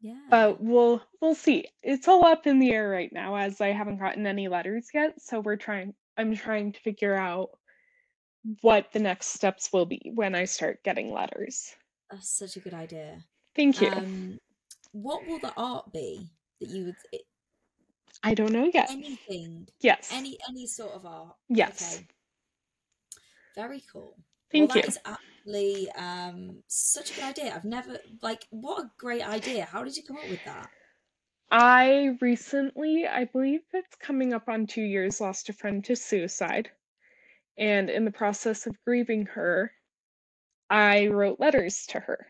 Yeah. 0.00 0.18
but 0.30 0.60
we'll 0.62 1.02
we'll 1.20 1.34
see. 1.34 1.66
It's 1.82 2.08
all 2.08 2.24
up 2.24 2.46
in 2.46 2.58
the 2.58 2.70
air 2.72 2.88
right 2.88 3.12
now 3.12 3.34
as 3.36 3.60
I 3.60 3.68
haven't 3.68 3.98
gotten 3.98 4.26
any 4.26 4.48
letters 4.48 4.88
yet, 4.94 5.20
so 5.20 5.40
we're 5.40 5.56
trying 5.56 5.94
I'm 6.16 6.36
trying 6.36 6.72
to 6.72 6.80
figure 6.80 7.14
out 7.14 7.50
what 8.60 8.92
the 8.92 8.98
next 9.00 9.28
steps 9.28 9.72
will 9.72 9.86
be 9.86 10.12
when 10.14 10.34
I 10.34 10.44
start 10.44 10.82
getting 10.84 11.12
letters. 11.12 11.74
that's 12.10 12.30
such 12.30 12.56
a 12.56 12.60
good 12.60 12.74
idea. 12.74 13.24
Thank 13.56 13.80
you. 13.80 13.88
Um, 13.90 14.38
what 14.92 15.26
will 15.26 15.38
the 15.38 15.52
art 15.56 15.92
be 15.92 16.26
that 16.60 16.68
you 16.68 16.84
would 16.84 16.96
I 18.22 18.34
don't 18.34 18.52
know 18.52 18.70
yet. 18.72 18.90
anything 18.90 19.68
Yes. 19.80 20.10
any 20.12 20.38
any 20.48 20.66
sort 20.66 20.92
of 20.92 21.06
art? 21.06 21.36
Yes. 21.48 21.96
Okay. 21.96 22.06
Very 23.54 23.82
cool. 23.92 24.16
Thank 24.50 24.70
well, 24.70 24.76
you. 24.76 24.82
that 24.82 24.88
is 24.88 24.98
actually 25.04 25.90
um, 25.92 26.62
such 26.68 27.12
a 27.12 27.14
good 27.14 27.24
idea. 27.24 27.54
I've 27.54 27.64
never 27.64 27.98
like 28.22 28.46
what 28.50 28.84
a 28.84 28.90
great 28.98 29.26
idea. 29.26 29.64
How 29.64 29.84
did 29.84 29.96
you 29.96 30.02
come 30.02 30.16
up 30.16 30.28
with 30.28 30.44
that? 30.44 30.70
I 31.50 32.16
recently, 32.20 33.06
I 33.06 33.26
believe 33.26 33.60
it's 33.72 33.96
coming 33.96 34.32
up 34.32 34.48
on 34.48 34.66
two 34.66 34.82
years, 34.82 35.20
lost 35.20 35.48
a 35.48 35.52
friend 35.52 35.84
to 35.84 35.94
suicide. 35.94 36.70
And 37.56 37.90
in 37.90 38.04
the 38.04 38.10
process 38.10 38.66
of 38.66 38.82
grieving 38.84 39.26
her, 39.26 39.70
I 40.68 41.06
wrote 41.06 41.38
letters 41.38 41.86
to 41.90 42.00
her. 42.00 42.26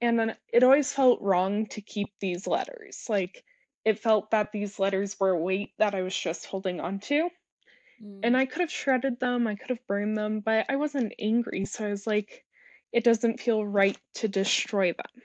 And 0.00 0.18
then 0.18 0.36
it 0.52 0.62
always 0.62 0.92
felt 0.92 1.20
wrong 1.20 1.66
to 1.66 1.82
keep 1.82 2.08
these 2.20 2.46
letters. 2.46 3.04
Like, 3.08 3.44
it 3.90 4.00
felt 4.00 4.30
that 4.32 4.52
these 4.52 4.78
letters 4.78 5.20
were 5.20 5.30
a 5.30 5.38
weight 5.38 5.72
that 5.78 5.94
I 5.94 6.02
was 6.02 6.16
just 6.18 6.46
holding 6.46 6.80
on 6.80 7.00
to. 7.00 7.30
Mm, 8.02 8.20
And 8.22 8.36
I 8.36 8.46
could 8.46 8.60
have 8.62 8.70
shredded 8.70 9.20
them, 9.20 9.46
I 9.46 9.56
could 9.56 9.70
have 9.70 9.86
burned 9.86 10.16
them, 10.18 10.40
but 10.40 10.66
I 10.70 10.76
wasn't 10.76 11.14
angry. 11.18 11.66
So 11.66 11.86
I 11.86 11.90
was 11.90 12.06
like, 12.06 12.44
it 12.92 13.04
doesn't 13.04 13.40
feel 13.40 13.64
right 13.66 13.98
to 14.16 14.28
destroy 14.28 14.92
them. 14.92 15.22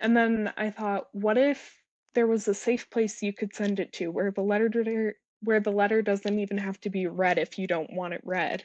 And 0.00 0.16
then 0.16 0.52
I 0.56 0.70
thought, 0.70 1.08
what 1.12 1.38
if 1.38 1.78
there 2.14 2.26
was 2.26 2.48
a 2.48 2.54
safe 2.54 2.90
place 2.90 3.22
you 3.22 3.32
could 3.32 3.54
send 3.54 3.80
it 3.80 3.92
to 3.94 4.08
where 4.10 4.30
the 4.30 4.42
letter 4.42 5.16
where 5.42 5.60
the 5.60 5.72
letter 5.72 6.02
doesn't 6.02 6.38
even 6.38 6.58
have 6.58 6.80
to 6.82 6.90
be 6.90 7.06
read 7.06 7.38
if 7.38 7.58
you 7.58 7.66
don't 7.66 7.92
want 7.92 8.14
it 8.14 8.22
read? 8.24 8.64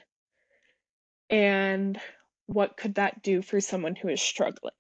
And 1.30 2.00
what 2.48 2.78
could 2.78 2.96
that 2.96 3.24
do 3.24 3.42
for 3.42 3.62
someone 3.62 3.96
who 3.96 4.10
is 4.10 4.22
struggling? 4.22 4.74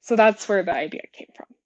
So 0.00 0.16
that's 0.16 0.48
where 0.48 0.62
the 0.62 0.74
idea 0.74 1.02
came 1.12 1.30
from. 1.36 1.57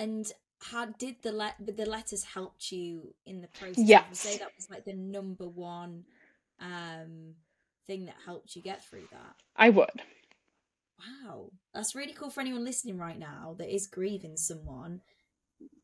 And 0.00 0.32
how 0.62 0.86
did 0.86 1.16
the 1.22 1.32
let 1.32 1.54
the 1.58 1.86
letters 1.86 2.24
helped 2.24 2.72
you 2.72 3.14
in 3.26 3.40
the 3.40 3.48
process? 3.48 3.78
Yeah, 3.78 4.04
say 4.12 4.38
that 4.38 4.52
was 4.56 4.68
like 4.70 4.84
the 4.84 4.94
number 4.94 5.48
one 5.48 6.04
um 6.60 7.34
thing 7.86 8.06
that 8.06 8.16
helped 8.24 8.54
you 8.56 8.62
get 8.62 8.84
through 8.84 9.06
that. 9.10 9.34
I 9.56 9.70
would. 9.70 10.02
Wow, 10.98 11.50
that's 11.72 11.94
really 11.94 12.12
cool 12.12 12.30
for 12.30 12.40
anyone 12.40 12.64
listening 12.64 12.98
right 12.98 13.18
now 13.18 13.54
that 13.58 13.74
is 13.74 13.86
grieving 13.86 14.36
someone 14.36 15.00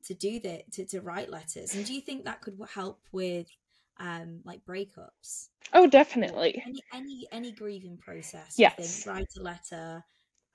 to 0.05 0.15
do 0.15 0.41
that 0.41 0.71
to, 0.73 0.85
to 0.87 1.01
write 1.01 1.31
letters. 1.31 1.75
And 1.75 1.87
do 1.87 1.95
you 1.95 2.01
think 2.01 2.25
that 2.25 2.43
could 2.43 2.59
help 2.75 3.01
with 3.13 3.47
um 3.99 4.41
like 4.45 4.65
breakups? 4.67 5.49
Oh, 5.73 5.87
definitely. 5.87 6.63
Any 6.67 6.83
any 6.93 7.27
any 7.33 7.53
grieving 7.53 7.97
process? 7.97 8.57
Yes. 8.59 8.77
think 8.77 9.07
write 9.07 9.33
a 9.39 9.43
letter 9.43 10.05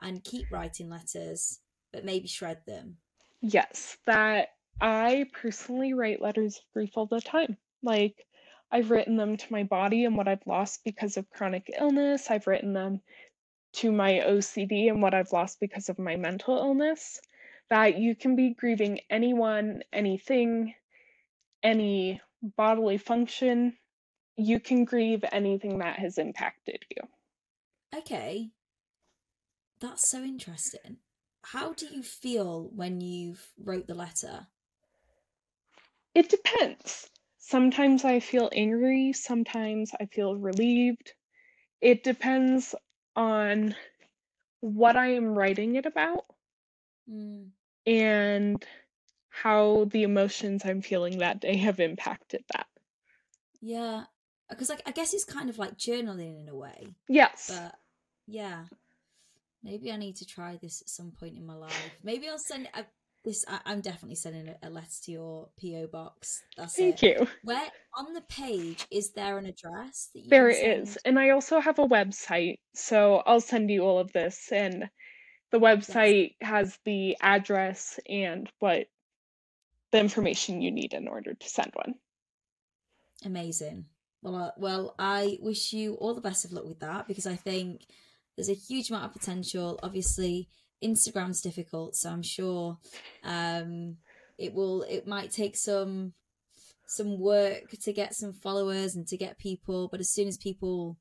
and 0.02 0.24
keep 0.24 0.52
writing 0.52 0.90
letters, 0.90 1.60
but 1.92 2.06
maybe 2.06 2.28
shred 2.28 2.60
them. 2.68 2.98
Yes, 3.42 3.98
that 4.06 4.50
I 4.80 5.26
personally 5.34 5.94
write 5.94 6.22
letters 6.22 6.58
of 6.58 6.64
grief 6.74 6.92
all 6.96 7.08
the 7.08 7.22
time. 7.22 7.58
Like, 7.84 8.26
I've 8.72 8.92
written 8.92 9.18
them 9.18 9.36
to 9.36 9.52
my 9.52 9.64
body 9.64 10.06
and 10.06 10.16
what 10.16 10.28
I've 10.28 10.46
lost 10.46 10.82
because 10.86 11.18
of 11.18 11.30
chronic 11.30 11.70
illness. 11.78 12.30
I've 12.30 12.48
written 12.48 12.74
them 12.74 13.02
to 13.74 13.92
my 13.92 14.22
OCD 14.26 14.90
and 14.90 15.02
what 15.02 15.14
I've 15.14 15.32
lost 15.32 15.60
because 15.60 15.90
of 15.90 16.00
my 16.00 16.16
mental 16.16 16.58
illness. 16.58 17.20
That 17.70 17.98
you 17.98 18.16
can 18.16 18.36
be 18.36 18.54
grieving 18.54 19.00
anyone, 19.10 19.82
anything, 19.92 20.74
any 21.64 22.22
bodily 22.42 22.98
function. 22.98 23.78
You 24.36 24.60
can 24.60 24.86
grieve 24.86 25.24
anything 25.32 25.80
that 25.80 26.00
has 26.00 26.18
impacted 26.18 26.86
you. 26.90 28.00
Okay. 28.00 28.50
That's 29.80 30.10
so 30.10 30.24
interesting. 30.24 30.98
How 31.44 31.74
do 31.74 31.86
you 31.86 32.02
feel 32.02 32.68
when 32.70 33.00
you've 33.00 33.54
wrote 33.56 33.86
the 33.86 33.94
letter? 33.94 34.48
It 36.14 36.30
depends. 36.30 37.10
Sometimes 37.38 38.06
I 38.06 38.22
feel 38.22 38.50
angry, 38.54 39.12
sometimes 39.12 39.92
I 40.00 40.06
feel 40.06 40.38
relieved. 40.38 41.16
It 41.82 42.04
depends 42.04 42.76
on 43.16 43.76
what 44.62 44.98
I 44.98 45.10
am 45.16 45.36
writing 45.38 45.76
it 45.76 45.86
about 45.86 46.26
Mm, 47.10 47.52
and 47.86 48.66
how 49.30 49.86
the 49.86 50.04
emotions 50.04 50.64
I'm 50.66 50.82
feeling 50.82 51.20
that 51.20 51.42
day 51.42 51.58
have 51.58 51.80
impacted 51.80 52.44
that. 52.54 52.68
yeah, 53.62 54.06
because 54.50 54.70
like 54.70 54.82
I 54.86 54.92
guess 54.92 55.14
it's 55.14 55.24
kind 55.26 55.50
of 55.50 55.58
like 55.58 55.78
journaling 55.78 56.40
in 56.42 56.50
a 56.50 56.56
way, 56.56 56.96
Yes. 57.08 57.62
but 57.62 57.76
yeah, 58.28 58.66
maybe 59.64 59.92
I 59.92 59.98
need 59.98 60.16
to 60.18 60.26
try 60.26 60.58
this 60.62 60.82
at 60.82 60.90
some 60.90 61.12
point 61.12 61.38
in 61.38 61.46
my 61.46 61.56
life. 61.56 61.92
Maybe 62.04 62.28
I'll 62.28 62.38
send 62.38 62.68
a, 62.74 62.86
this. 63.24 63.46
I, 63.48 63.60
I'm 63.66 63.82
definitely 63.82 64.16
sending 64.16 64.50
a, 64.50 64.68
a 64.68 64.70
letter 64.70 64.88
to 65.06 65.12
your 65.12 65.50
PO 65.62 65.88
box. 65.88 66.44
That's 66.58 66.76
Thank 66.76 67.04
it. 67.04 67.20
you. 67.20 67.28
Where 67.44 67.70
on 67.96 68.14
the 68.14 68.22
page 68.22 68.86
is 68.92 69.12
there 69.12 69.38
an 69.38 69.46
address 69.46 70.10
that 70.14 70.22
you 70.22 70.30
There 70.30 70.50
it 70.50 70.82
is. 70.82 70.98
And 71.06 71.20
I 71.20 71.30
also 71.32 71.60
have 71.60 71.80
a 71.80 71.88
website, 71.88 72.60
so 72.74 73.22
I'll 73.26 73.42
send 73.42 73.70
you 73.70 73.84
all 73.84 74.00
of 74.00 74.12
this. 74.12 74.50
And 74.52 74.90
the 75.52 75.60
Yes. 75.60 75.88
website 75.90 76.36
has 76.42 76.78
the 76.86 77.18
address 77.22 78.00
and 78.08 78.50
what 78.60 78.88
the 79.92 80.00
information 80.00 80.62
you 80.62 80.72
need 80.72 80.94
in 80.94 81.08
order 81.08 81.34
to 81.34 81.50
send 81.50 81.72
one. 81.74 81.96
Amazing. 83.26 83.86
Well, 84.22 84.36
uh, 84.36 84.52
well, 84.58 84.96
I 84.98 85.38
wish 85.42 85.74
you 85.74 85.96
all 85.96 86.14
the 86.14 86.22
best 86.22 86.46
of 86.46 86.54
luck 86.54 86.66
with 86.66 86.80
that 86.80 87.08
because 87.08 87.28
I 87.28 87.36
think 87.36 87.82
there's 88.36 88.50
a 88.50 88.54
huge 88.54 88.90
amount 88.90 89.06
of 89.06 89.14
potential. 89.14 89.80
Obviously, 89.84 90.48
Instagram's 90.84 91.42
difficult, 91.42 91.96
so 91.96 92.10
I'm 92.10 92.24
sure 92.24 92.78
um, 93.24 93.98
it 94.38 94.54
will. 94.54 94.84
It 94.84 95.08
might 95.08 95.32
take 95.32 95.56
some 95.56 96.14
some 96.88 97.20
work 97.20 97.70
to 97.70 97.94
get 97.94 98.14
some 98.14 98.34
followers 98.34 98.96
and 98.96 99.08
to 99.08 99.18
get 99.18 99.38
people, 99.38 99.88
but 99.90 100.00
as 100.00 100.10
soon 100.10 100.28
as 100.28 100.38
people 100.38 100.98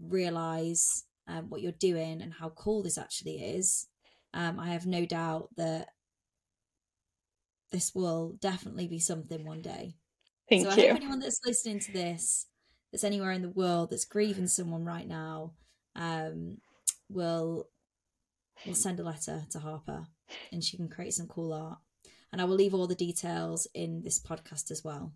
realize 0.00 1.04
um, 1.28 1.48
what 1.48 1.60
you're 1.60 1.72
doing 1.72 2.20
and 2.22 2.32
how 2.32 2.48
cool 2.50 2.82
this 2.82 2.98
actually 2.98 3.36
is, 3.36 3.86
um, 4.34 4.58
I 4.58 4.70
have 4.70 4.86
no 4.86 5.04
doubt 5.04 5.50
that 5.56 5.88
this 7.70 7.94
will 7.94 8.36
definitely 8.40 8.88
be 8.88 8.98
something 8.98 9.44
one 9.44 9.62
day. 9.62 9.94
Thank 10.48 10.64
so 10.64 10.70
I 10.70 10.76
you. 10.76 10.88
hope 10.88 10.96
anyone 10.96 11.20
that's 11.20 11.40
listening 11.44 11.80
to 11.80 11.92
this, 11.92 12.46
that's 12.90 13.04
anywhere 13.04 13.32
in 13.32 13.42
the 13.42 13.50
world 13.50 13.90
that's 13.90 14.06
grieving 14.06 14.46
someone 14.46 14.84
right 14.84 15.06
now, 15.06 15.52
um, 15.94 16.58
will 17.08 17.68
will 18.66 18.74
send 18.74 19.00
a 19.00 19.04
letter 19.04 19.44
to 19.50 19.58
Harper, 19.58 20.06
and 20.52 20.62
she 20.62 20.76
can 20.76 20.88
create 20.88 21.14
some 21.14 21.28
cool 21.28 21.52
art. 21.52 21.78
And 22.32 22.40
I 22.40 22.44
will 22.44 22.56
leave 22.56 22.74
all 22.74 22.86
the 22.86 22.94
details 22.94 23.66
in 23.74 24.02
this 24.02 24.20
podcast 24.20 24.70
as 24.70 24.84
well. 24.84 25.12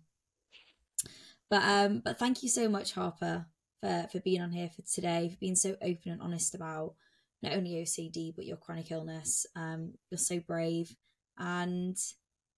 But 1.49 1.63
um, 1.63 2.01
but 2.03 2.17
thank 2.17 2.41
you 2.41 2.49
so 2.49 2.67
much, 2.67 2.93
Harper, 2.93 3.45
for 3.81 4.07
for 4.11 4.19
being 4.19 4.41
on 4.41 4.51
here 4.51 4.69
for 4.69 4.81
today, 4.81 5.29
for 5.29 5.37
being 5.37 5.55
so 5.55 5.75
open 5.81 6.11
and 6.11 6.21
honest 6.21 6.55
about 6.55 6.95
not 7.41 7.53
only 7.53 7.75
OCD 7.75 8.33
but 8.35 8.45
your 8.45 8.57
chronic 8.57 8.89
illness. 8.91 9.45
Um, 9.55 9.93
you're 10.09 10.17
so 10.17 10.39
brave, 10.39 10.95
and 11.37 11.97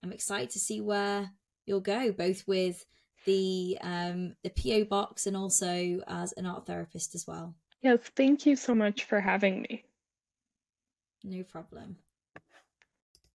I'm 0.04 0.14
excited 0.14 0.52
to 0.52 0.60
see 0.60 0.80
where 0.80 1.32
you'll 1.66 1.82
go, 1.82 2.12
both 2.12 2.48
with 2.48 2.86
the 3.26 3.78
um 3.82 4.36
the 4.44 4.52
PO 4.52 4.86
box 4.86 5.26
and 5.26 5.36
also 5.36 6.00
as 6.08 6.32
an 6.34 6.46
art 6.46 6.68
therapist 6.68 7.16
as 7.16 7.26
well. 7.28 7.56
Yes, 7.86 8.02
thank 8.18 8.46
you 8.46 8.58
so 8.58 8.76
much 8.76 9.06
for 9.06 9.22
having 9.22 9.62
me. 9.62 9.86
No 11.26 11.44
problem. 11.44 11.98